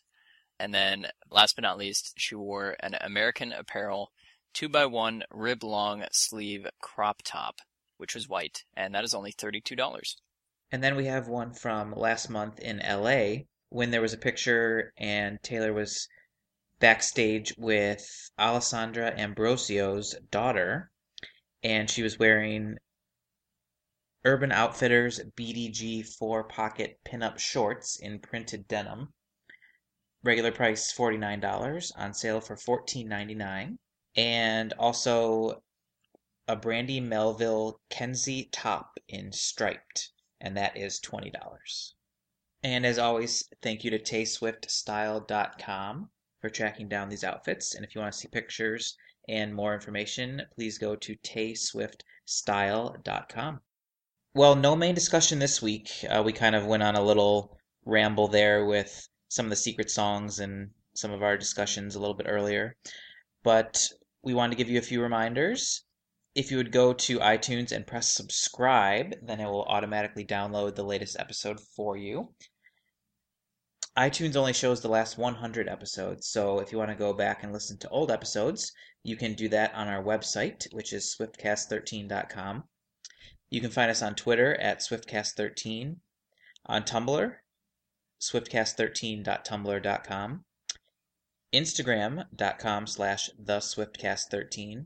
And 0.59 0.71
then, 0.71 1.07
last 1.31 1.55
but 1.55 1.63
not 1.63 1.79
least, 1.79 2.13
she 2.15 2.35
wore 2.35 2.75
an 2.79 2.95
American 3.01 3.51
Apparel 3.51 4.11
2x1 4.53 5.23
rib 5.31 5.63
long 5.63 6.03
sleeve 6.11 6.67
crop 6.79 7.21
top, 7.23 7.55
which 7.97 8.13
was 8.13 8.29
white, 8.29 8.63
and 8.77 8.93
that 8.93 9.03
is 9.03 9.15
only 9.15 9.31
$32. 9.31 10.15
And 10.71 10.83
then 10.83 10.95
we 10.95 11.05
have 11.05 11.27
one 11.27 11.53
from 11.53 11.93
last 11.95 12.29
month 12.29 12.59
in 12.59 12.83
LA 12.87 13.45
when 13.69 13.89
there 13.89 14.01
was 14.01 14.13
a 14.13 14.17
picture 14.17 14.93
and 14.95 15.41
Taylor 15.41 15.73
was 15.73 16.07
backstage 16.79 17.53
with 17.57 18.31
Alessandra 18.39 19.11
Ambrosio's 19.11 20.15
daughter, 20.31 20.89
and 21.61 21.89
she 21.89 22.01
was 22.01 22.17
wearing 22.17 22.77
Urban 24.25 24.51
Outfitters 24.51 25.21
BDG 25.37 26.05
four 26.05 26.43
pocket 26.43 26.99
pinup 27.05 27.39
shorts 27.39 27.97
in 27.97 28.19
printed 28.19 28.67
denim. 28.67 29.13
Regular 30.23 30.51
price 30.51 30.91
$49, 30.91 31.91
on 31.97 32.13
sale 32.13 32.41
for 32.41 32.55
$14.99. 32.55 33.77
And 34.15 34.73
also 34.73 35.63
a 36.47 36.55
Brandy 36.55 36.99
Melville 36.99 37.79
Kenzie 37.89 38.49
top 38.51 38.99
in 39.07 39.31
striped, 39.31 40.11
and 40.41 40.57
that 40.57 40.75
is 40.75 40.99
$20. 40.99 41.31
And 42.63 42.85
as 42.85 42.97
always, 42.97 43.47
thank 43.61 43.85
you 43.85 43.91
to 43.91 43.99
tayswiftstyle.com 43.99 46.09
for 46.39 46.49
tracking 46.49 46.87
down 46.87 47.09
these 47.09 47.23
outfits. 47.23 47.75
And 47.75 47.85
if 47.85 47.93
you 47.93 48.01
want 48.01 48.13
to 48.13 48.19
see 48.19 48.27
pictures 48.27 48.97
and 49.27 49.53
more 49.53 49.73
information, 49.73 50.41
please 50.55 50.77
go 50.77 50.95
to 50.95 51.15
tayswiftstyle.com. 51.17 53.61
Well, 54.33 54.55
no 54.55 54.75
main 54.75 54.95
discussion 54.95 55.39
this 55.39 55.61
week. 55.61 55.91
Uh, 56.09 56.23
we 56.23 56.33
kind 56.33 56.55
of 56.55 56.65
went 56.65 56.83
on 56.83 56.95
a 56.95 57.03
little 57.03 57.57
ramble 57.85 58.27
there 58.27 58.65
with 58.65 59.07
some 59.27 59.45
of 59.45 59.49
the 59.49 59.55
secret 59.55 59.91
songs 59.91 60.39
and 60.39 60.71
some 60.95 61.11
of 61.11 61.23
our 61.23 61.37
discussions 61.37 61.95
a 61.95 61.99
little 61.99 62.15
bit 62.15 62.27
earlier. 62.29 62.75
But 63.43 63.87
we 64.23 64.33
wanted 64.33 64.51
to 64.51 64.57
give 64.57 64.69
you 64.69 64.79
a 64.79 64.83
few 64.83 65.01
reminders. 65.01 65.83
If 66.35 66.51
you 66.51 66.57
would 66.57 66.71
go 66.71 66.93
to 66.93 67.19
iTunes 67.19 67.71
and 67.71 67.87
press 67.87 68.11
subscribe, 68.11 69.15
then 69.21 69.39
it 69.39 69.45
will 69.45 69.63
automatically 69.63 70.25
download 70.25 70.75
the 70.75 70.83
latest 70.83 71.15
episode 71.19 71.59
for 71.59 71.97
you 71.97 72.33
iTunes 73.99 74.35
only 74.37 74.53
shows 74.53 74.79
the 74.79 74.87
last 74.87 75.17
100 75.17 75.67
episodes, 75.67 76.29
so 76.29 76.59
if 76.59 76.71
you 76.71 76.77
want 76.77 76.89
to 76.89 76.95
go 76.95 77.11
back 77.11 77.43
and 77.43 77.51
listen 77.51 77.77
to 77.79 77.89
old 77.89 78.09
episodes, 78.09 78.71
you 79.03 79.17
can 79.17 79.33
do 79.33 79.49
that 79.49 79.75
on 79.75 79.89
our 79.89 80.01
website, 80.01 80.73
which 80.73 80.93
is 80.93 81.13
swiftcast13.com. 81.19 82.63
You 83.49 83.59
can 83.59 83.71
find 83.71 83.91
us 83.91 84.01
on 84.01 84.15
Twitter 84.15 84.55
at 84.55 84.79
swiftcast13, 84.79 85.97
on 86.65 86.83
Tumblr, 86.83 87.35
swiftcast13.tumblr.com, 88.21 90.45
instagram.com 91.53 92.87
slash 92.87 93.29
theswiftcast13, 93.43 94.85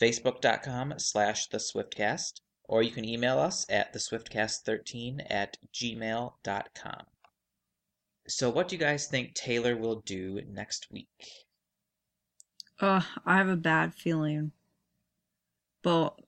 facebook.com 0.00 0.94
slash 0.98 1.48
theswiftcast, 1.48 2.34
or 2.68 2.84
you 2.84 2.92
can 2.92 3.04
email 3.04 3.40
us 3.40 3.66
at 3.68 3.92
theswiftcast13 3.92 5.26
at 5.28 5.56
gmail.com. 5.74 7.02
So, 8.28 8.50
what 8.50 8.68
do 8.68 8.76
you 8.76 8.80
guys 8.80 9.06
think 9.06 9.34
Taylor 9.34 9.76
will 9.76 10.02
do 10.04 10.42
next 10.48 10.88
week? 10.90 11.08
uh 12.80 13.00
i 13.26 13.36
have 13.36 13.48
a 13.48 13.56
bad 13.56 13.92
feeling 13.92 14.52
but 15.82 16.20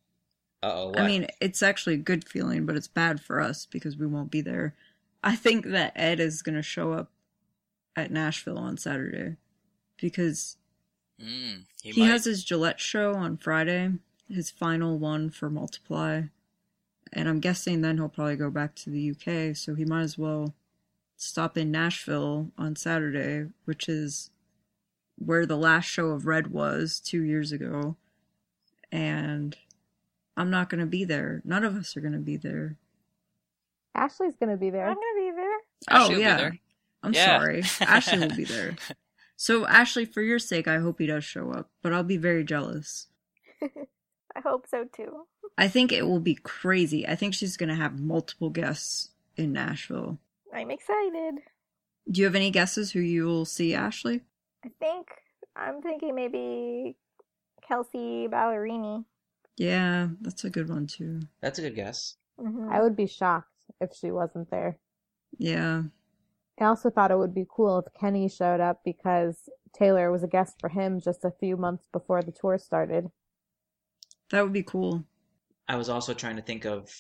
oh. 0.63 0.95
I 0.97 1.07
mean, 1.07 1.27
it's 1.41 1.63
actually 1.63 1.95
a 1.95 1.99
good 1.99 2.27
feeling, 2.27 2.67
but 2.67 2.77
it's 2.77 2.89
bad 2.89 3.21
for 3.21 3.41
us 3.41 3.67
because 3.67 3.97
we 3.97 4.07
won't 4.07 4.31
be 4.31 4.41
there. 4.41 4.75
I 5.23 5.37
think 5.37 5.67
that 5.67 5.93
Ed 5.95 6.21
is 6.21 6.43
going 6.43 6.55
to 6.55 6.63
show 6.63 6.93
up 6.93 7.11
at 7.97 8.11
Nashville 8.11 8.59
on 8.59 8.77
Saturday 8.77 9.37
because 10.01 10.57
Mm, 11.23 11.65
he, 11.83 11.91
he, 11.91 12.01
has 12.07 12.25
his 12.25 12.43
Gillette 12.43 12.81
show 12.81 13.15
on 13.15 13.37
Friday, 13.37 13.93
his 14.27 14.51
final 14.51 14.97
one 14.97 15.29
for 15.29 15.51
Multiply. 15.51 16.23
And 17.13 17.29
I'm 17.29 17.41
guessing 17.41 17.83
then 17.83 17.99
he'll 17.99 18.09
probably 18.09 18.37
go 18.37 18.49
back 18.49 18.75
to 18.77 18.89
the 18.89 19.11
UK, 19.11 19.55
so 19.55 19.75
he 19.75 19.85
might 19.85 20.01
as 20.01 20.17
well 20.17 20.55
stop 21.21 21.59
in 21.59 21.71
Nashville 21.71 22.51
on 22.57 22.77
Saturday, 22.77 23.51
which 23.65 23.89
is 23.89 24.31
where 25.19 25.45
the 25.47 25.57
last 25.57 25.85
show 25.85 26.09
of 26.09 26.27
Red 26.27 26.49
was 26.49 27.01
two 27.01 27.23
years 27.23 27.53
ago. 27.53 27.97
And 28.91 29.57
I'm 30.37 30.51
not 30.51 30.71
going 30.71 30.81
to 30.81 30.87
be 30.87 31.05
there. 31.05 31.43
None 31.45 31.65
of 31.65 31.77
us 31.77 31.97
are 31.97 32.01
going 32.01 32.15
to 32.15 32.19
be 32.19 32.37
there. 32.37 32.77
Ashley's 33.95 34.37
gonna 34.37 34.57
be 34.57 34.71
there. 34.71 34.87
I'm 34.87 34.95
gonna 34.95 35.17
be 35.17 35.33
there. 35.35 35.57
Oh, 35.91 35.97
Ashley 35.97 36.15
oh, 36.15 36.19
will 36.19 36.25
yeah. 36.25 36.37
there. 36.37 36.59
I'm 37.03 37.13
Yeah. 37.13 37.39
sorry. 37.39 37.63
Ashley 37.81 38.19
will 38.21 38.37
be 38.37 38.45
there. 38.45 38.77
So, 39.37 39.67
Ashley, 39.67 40.05
for 40.05 40.23
your 40.23 40.39
sake, 40.39 40.69
I 40.69 40.79
hope 40.79 40.99
he 41.01 41.07
does 41.07 41.25
show 41.25 41.51
up, 41.51 41.71
but 41.83 41.93
I'll 41.93 42.05
be 42.05 42.17
very 42.17 42.45
jealous. 42.45 43.09
I 43.63 44.41
hope 44.45 44.67
so 44.69 44.85
too. 44.85 45.27
I 45.59 45.67
think 45.67 45.91
it 45.93 46.07
will 46.07 46.21
be 46.21 46.37
crazy. 46.37 47.07
I 47.07 47.17
think 47.17 47.35
she's 47.35 47.57
going 47.57 47.69
to 47.69 47.75
have 47.75 47.99
multiple 47.99 48.51
guests 48.51 49.11
in 49.37 49.53
Nashville. 49.53 50.19
I'm 50.55 50.71
excited. 50.71 51.35
Do 52.11 52.21
you 52.21 52.25
have 52.25 52.35
any 52.35 52.51
guesses 52.51 52.93
who 52.93 53.01
you 53.01 53.25
will 53.27 53.45
see, 53.45 53.75
Ashley? 53.75 54.23
I 54.65 54.69
think 54.79 55.09
I'm 55.57 55.81
thinking 55.83 56.15
maybe 56.15 56.97
Kelsea 57.67 58.27
Ballerini. 58.29 59.05
Yeah, 59.57 60.09
that's 60.21 60.45
a 60.45 60.51
good 60.51 60.69
one 60.69 60.87
too. 60.87 61.21
That's 61.41 61.59
a 61.59 61.63
good 61.63 61.75
guess. 61.77 62.17
hmm 62.39 62.69
I 62.71 62.81
would 62.83 62.97
be 62.97 63.07
shocked 63.07 63.49
if 63.81 63.91
she 63.95 64.11
wasn't 64.11 64.51
there. 64.51 64.79
Yeah. 65.39 65.83
I 66.61 66.65
also 66.65 66.91
thought 66.91 67.11
it 67.11 67.19
would 67.19 67.35
be 67.35 67.47
cool 67.49 67.79
if 67.79 67.87
Kenny 67.99 68.29
showed 68.29 68.61
up 68.61 68.81
because 68.85 69.49
Taylor 69.73 70.11
was 70.11 70.23
a 70.23 70.29
guest 70.29 70.57
for 70.61 70.69
him 70.69 71.01
just 71.01 71.25
a 71.25 71.31
few 71.31 71.57
months 71.57 71.87
before 71.93 72.23
the 72.23 72.33
tour 72.33 72.59
started. 72.59 73.11
That 74.31 74.43
would 74.43 74.53
be 74.53 74.63
cool. 74.63 75.05
I 75.69 75.77
was 75.77 75.89
also 75.89 76.13
trying 76.15 76.37
to 76.37 76.43
think 76.43 76.65
of 76.65 76.91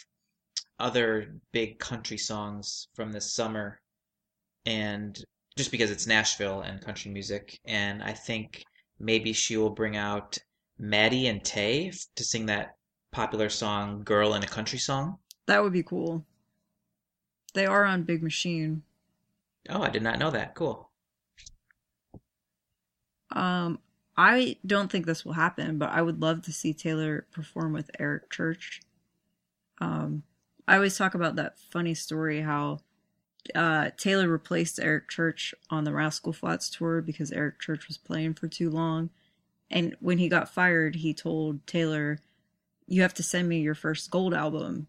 other 0.80 1.34
big 1.52 1.78
country 1.78 2.18
songs 2.18 2.88
from 2.94 3.12
this 3.12 3.32
summer, 3.32 3.80
and 4.66 5.22
just 5.56 5.70
because 5.70 5.90
it's 5.90 6.06
Nashville 6.06 6.62
and 6.62 6.80
country 6.80 7.10
music, 7.10 7.58
and 7.64 8.02
I 8.02 8.12
think 8.12 8.64
maybe 8.98 9.32
she 9.32 9.56
will 9.56 9.70
bring 9.70 9.96
out 9.96 10.38
Maddie 10.78 11.26
and 11.26 11.44
Tae 11.44 11.92
to 12.16 12.24
sing 12.24 12.46
that 12.46 12.76
popular 13.12 13.48
song 13.48 14.02
"Girl 14.04 14.34
in 14.34 14.42
a 14.42 14.48
Country 14.48 14.78
Song." 14.78 15.18
That 15.46 15.62
would 15.62 15.72
be 15.72 15.82
cool. 15.82 16.24
They 17.54 17.66
are 17.66 17.84
on 17.84 18.04
Big 18.04 18.22
Machine. 18.22 18.82
Oh, 19.68 19.82
I 19.82 19.90
did 19.90 20.02
not 20.02 20.18
know 20.18 20.30
that. 20.30 20.54
Cool. 20.54 20.88
Um, 23.32 23.78
I 24.16 24.56
don't 24.66 24.90
think 24.90 25.06
this 25.06 25.24
will 25.24 25.32
happen, 25.32 25.78
but 25.78 25.90
I 25.90 26.02
would 26.02 26.20
love 26.20 26.42
to 26.42 26.52
see 26.52 26.72
Taylor 26.72 27.26
perform 27.32 27.72
with 27.72 27.90
Eric 27.98 28.30
Church. 28.30 28.80
Um, 29.80 30.22
I 30.70 30.76
always 30.76 30.96
talk 30.96 31.16
about 31.16 31.34
that 31.34 31.58
funny 31.58 31.94
story 31.94 32.42
how 32.42 32.78
uh, 33.56 33.90
Taylor 33.96 34.28
replaced 34.28 34.78
Eric 34.78 35.08
Church 35.08 35.52
on 35.68 35.82
the 35.82 35.92
Rascal 35.92 36.32
Flatts 36.32 36.70
tour 36.70 37.02
because 37.02 37.32
Eric 37.32 37.58
Church 37.58 37.88
was 37.88 37.98
playing 37.98 38.34
for 38.34 38.46
too 38.46 38.70
long. 38.70 39.10
And 39.68 39.96
when 39.98 40.18
he 40.18 40.28
got 40.28 40.48
fired, 40.48 40.94
he 40.94 41.12
told 41.12 41.66
Taylor, 41.66 42.20
You 42.86 43.02
have 43.02 43.14
to 43.14 43.24
send 43.24 43.48
me 43.48 43.58
your 43.58 43.74
first 43.74 44.12
gold 44.12 44.32
album 44.32 44.86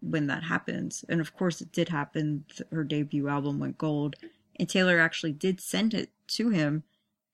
when 0.00 0.26
that 0.28 0.44
happens. 0.44 1.04
And 1.06 1.20
of 1.20 1.36
course, 1.36 1.60
it 1.60 1.70
did 1.70 1.90
happen. 1.90 2.46
Her 2.72 2.82
debut 2.82 3.28
album 3.28 3.58
went 3.58 3.76
gold. 3.76 4.16
And 4.58 4.70
Taylor 4.70 4.98
actually 4.98 5.32
did 5.32 5.60
send 5.60 5.92
it 5.92 6.12
to 6.28 6.48
him. 6.48 6.82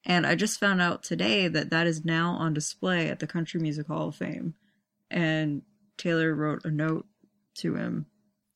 And 0.05 0.27
I 0.27 0.35
just 0.35 0.59
found 0.59 0.81
out 0.81 1.05
today 1.05 1.47
that 1.47 1.71
that 1.71 1.87
is 1.87 2.05
now 2.05 2.33
on 2.33 2.53
display 2.53 3.09
at 3.09 3.21
the 3.21 3.29
Country 3.29 3.61
Music 3.61 3.87
Hall 3.87 4.09
of 4.09 4.17
Fame. 4.17 4.55
And 5.09 5.63
Taylor 5.97 6.35
wrote 6.35 6.65
a 6.65 6.71
note 6.73 7.07
to 7.61 7.75
him. 7.75 8.07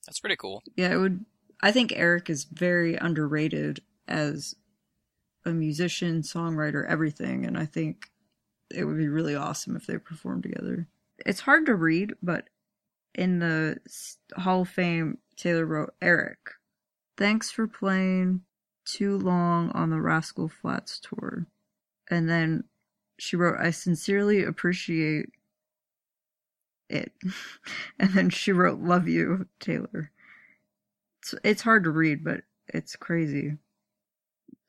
That's 0.06 0.20
pretty 0.20 0.36
cool. 0.36 0.62
Yeah, 0.76 0.92
it 0.92 0.96
would. 0.96 1.24
I 1.62 1.72
think 1.72 1.92
Eric 1.94 2.28
is 2.28 2.44
very 2.44 2.96
underrated 2.96 3.80
as 4.06 4.54
a 5.46 5.50
musician, 5.50 6.22
songwriter, 6.22 6.86
everything. 6.86 7.46
And 7.46 7.56
I 7.56 7.64
think 7.64 8.10
it 8.70 8.84
would 8.84 8.98
be 8.98 9.08
really 9.08 9.34
awesome 9.34 9.76
if 9.76 9.86
they 9.86 9.98
performed 9.98 10.42
together. 10.42 10.88
It's 11.24 11.40
hard 11.40 11.66
to 11.66 11.74
read, 11.74 12.14
but 12.22 12.48
in 13.14 13.38
the 13.38 13.78
Hall 14.36 14.62
of 14.62 14.68
Fame, 14.68 15.18
Taylor 15.36 15.64
wrote, 15.64 15.94
Eric, 16.02 16.38
thanks 17.16 17.50
for 17.50 17.66
playing 17.66 18.42
too 18.84 19.16
long 19.16 19.70
on 19.70 19.90
the 19.90 20.00
Rascal 20.00 20.48
Flatts 20.48 21.00
tour. 21.00 21.46
And 22.10 22.28
then 22.28 22.64
she 23.18 23.36
wrote, 23.36 23.58
I 23.60 23.70
sincerely 23.70 24.42
appreciate 24.42 25.30
it. 26.94 27.12
and 27.98 28.12
then 28.12 28.30
she 28.30 28.52
wrote, 28.52 28.80
Love 28.80 29.08
you, 29.08 29.46
Taylor. 29.60 30.10
It's, 31.20 31.34
it's 31.42 31.62
hard 31.62 31.84
to 31.84 31.90
read, 31.90 32.24
but 32.24 32.42
it's 32.68 32.96
crazy. 32.96 33.58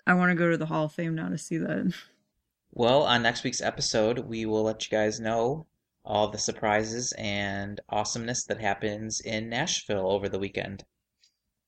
I 0.07 0.13
want 0.13 0.30
to 0.32 0.36
go 0.36 0.49
to 0.49 0.57
the 0.57 0.67
Hall 0.67 0.86
of 0.86 0.91
Fame 0.93 1.15
now 1.15 1.30
to 1.30 1.38
see 1.38 1.57
that. 1.57 1.93
Well, 2.78 3.03
on 3.03 3.23
next 3.23 3.45
week's 3.45 3.61
episode, 3.61 4.19
we 4.19 4.45
will 4.45 4.63
let 4.63 4.84
you 4.84 4.89
guys 4.91 5.17
know 5.17 5.65
all 6.03 6.28
the 6.28 6.38
surprises 6.38 7.13
and 7.17 7.80
awesomeness 7.88 8.43
that 8.43 8.59
happens 8.59 9.21
in 9.21 9.47
Nashville 9.47 10.11
over 10.11 10.28
the 10.28 10.39
weekend. 10.39 10.84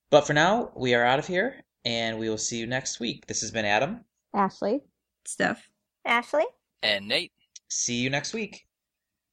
But 0.10 0.28
for 0.28 0.34
now, 0.34 0.70
we 0.76 0.94
are 0.96 1.06
out 1.06 1.20
of 1.20 1.26
here, 1.26 1.64
and 1.86 2.20
we 2.20 2.30
will 2.30 2.38
see 2.38 2.58
you 2.58 2.68
next 2.68 3.00
week. 3.00 3.26
This 3.26 3.40
has 3.40 3.52
been 3.52 3.64
Adam. 3.64 4.04
Ashley. 4.34 4.82
Steph. 5.26 5.70
Ashley. 6.06 6.46
And 6.84 7.08
Nate. 7.08 7.32
See 7.70 7.96
you 7.96 8.10
next 8.10 8.34
week. 8.34 8.68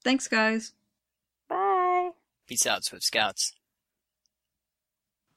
Thanks, 0.05 0.29
guys. 0.29 0.75
Bye. 2.45 2.49
Peace 2.49 2.67
out, 2.67 2.85
Swift 2.85 3.05
Scouts. 3.05 3.53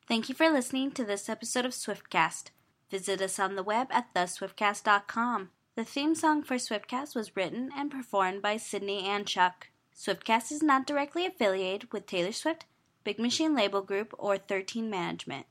Thank 0.07 0.29
you 0.29 0.35
for 0.35 0.49
listening 0.49 0.91
to 0.91 1.03
this 1.03 1.27
episode 1.27 1.65
of 1.65 1.71
Swiftcast. 1.71 2.51
Visit 2.89 3.21
us 3.21 3.39
on 3.39 3.55
the 3.55 3.63
web 3.63 3.87
at 3.91 4.13
theswiftcast.com. 4.13 5.49
The 5.75 5.83
theme 5.83 6.15
song 6.15 6.43
for 6.43 6.55
Swiftcast 6.55 7.15
was 7.15 7.35
written 7.35 7.69
and 7.75 7.91
performed 7.91 8.41
by 8.41 8.57
Sydney 8.57 9.05
and 9.05 9.27
Chuck. 9.27 9.67
Swiftcast 9.95 10.51
is 10.51 10.63
not 10.63 10.87
directly 10.87 11.25
affiliated 11.25 11.91
with 11.91 12.05
Taylor 12.05 12.31
Swift, 12.31 12.65
Big 13.03 13.19
Machine 13.19 13.55
Label 13.55 13.81
Group, 13.81 14.13
or 14.17 14.37
13 14.37 14.89
Management. 14.89 15.45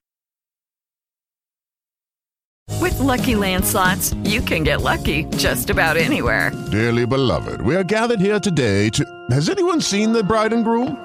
With 2.81 2.99
Lucky 2.99 3.37
Land 3.37 3.65
slots, 3.65 4.15
you 4.25 4.41
can 4.41 4.63
get 4.65 4.83
lucky 4.83 5.25
just 5.37 5.71
about 5.71 5.97
anywhere. 5.97 6.53
Dearly 6.71 7.07
beloved, 7.07 7.61
we 7.61 7.77
are 7.77 7.85
gathered 7.85 8.21
here 8.21 8.41
today 8.41 8.89
to. 8.91 9.05
Has 9.31 9.49
anyone 9.49 9.81
seen 9.81 10.13
the 10.13 10.25
bride 10.25 10.53
and 10.53 10.65
groom? 10.65 11.05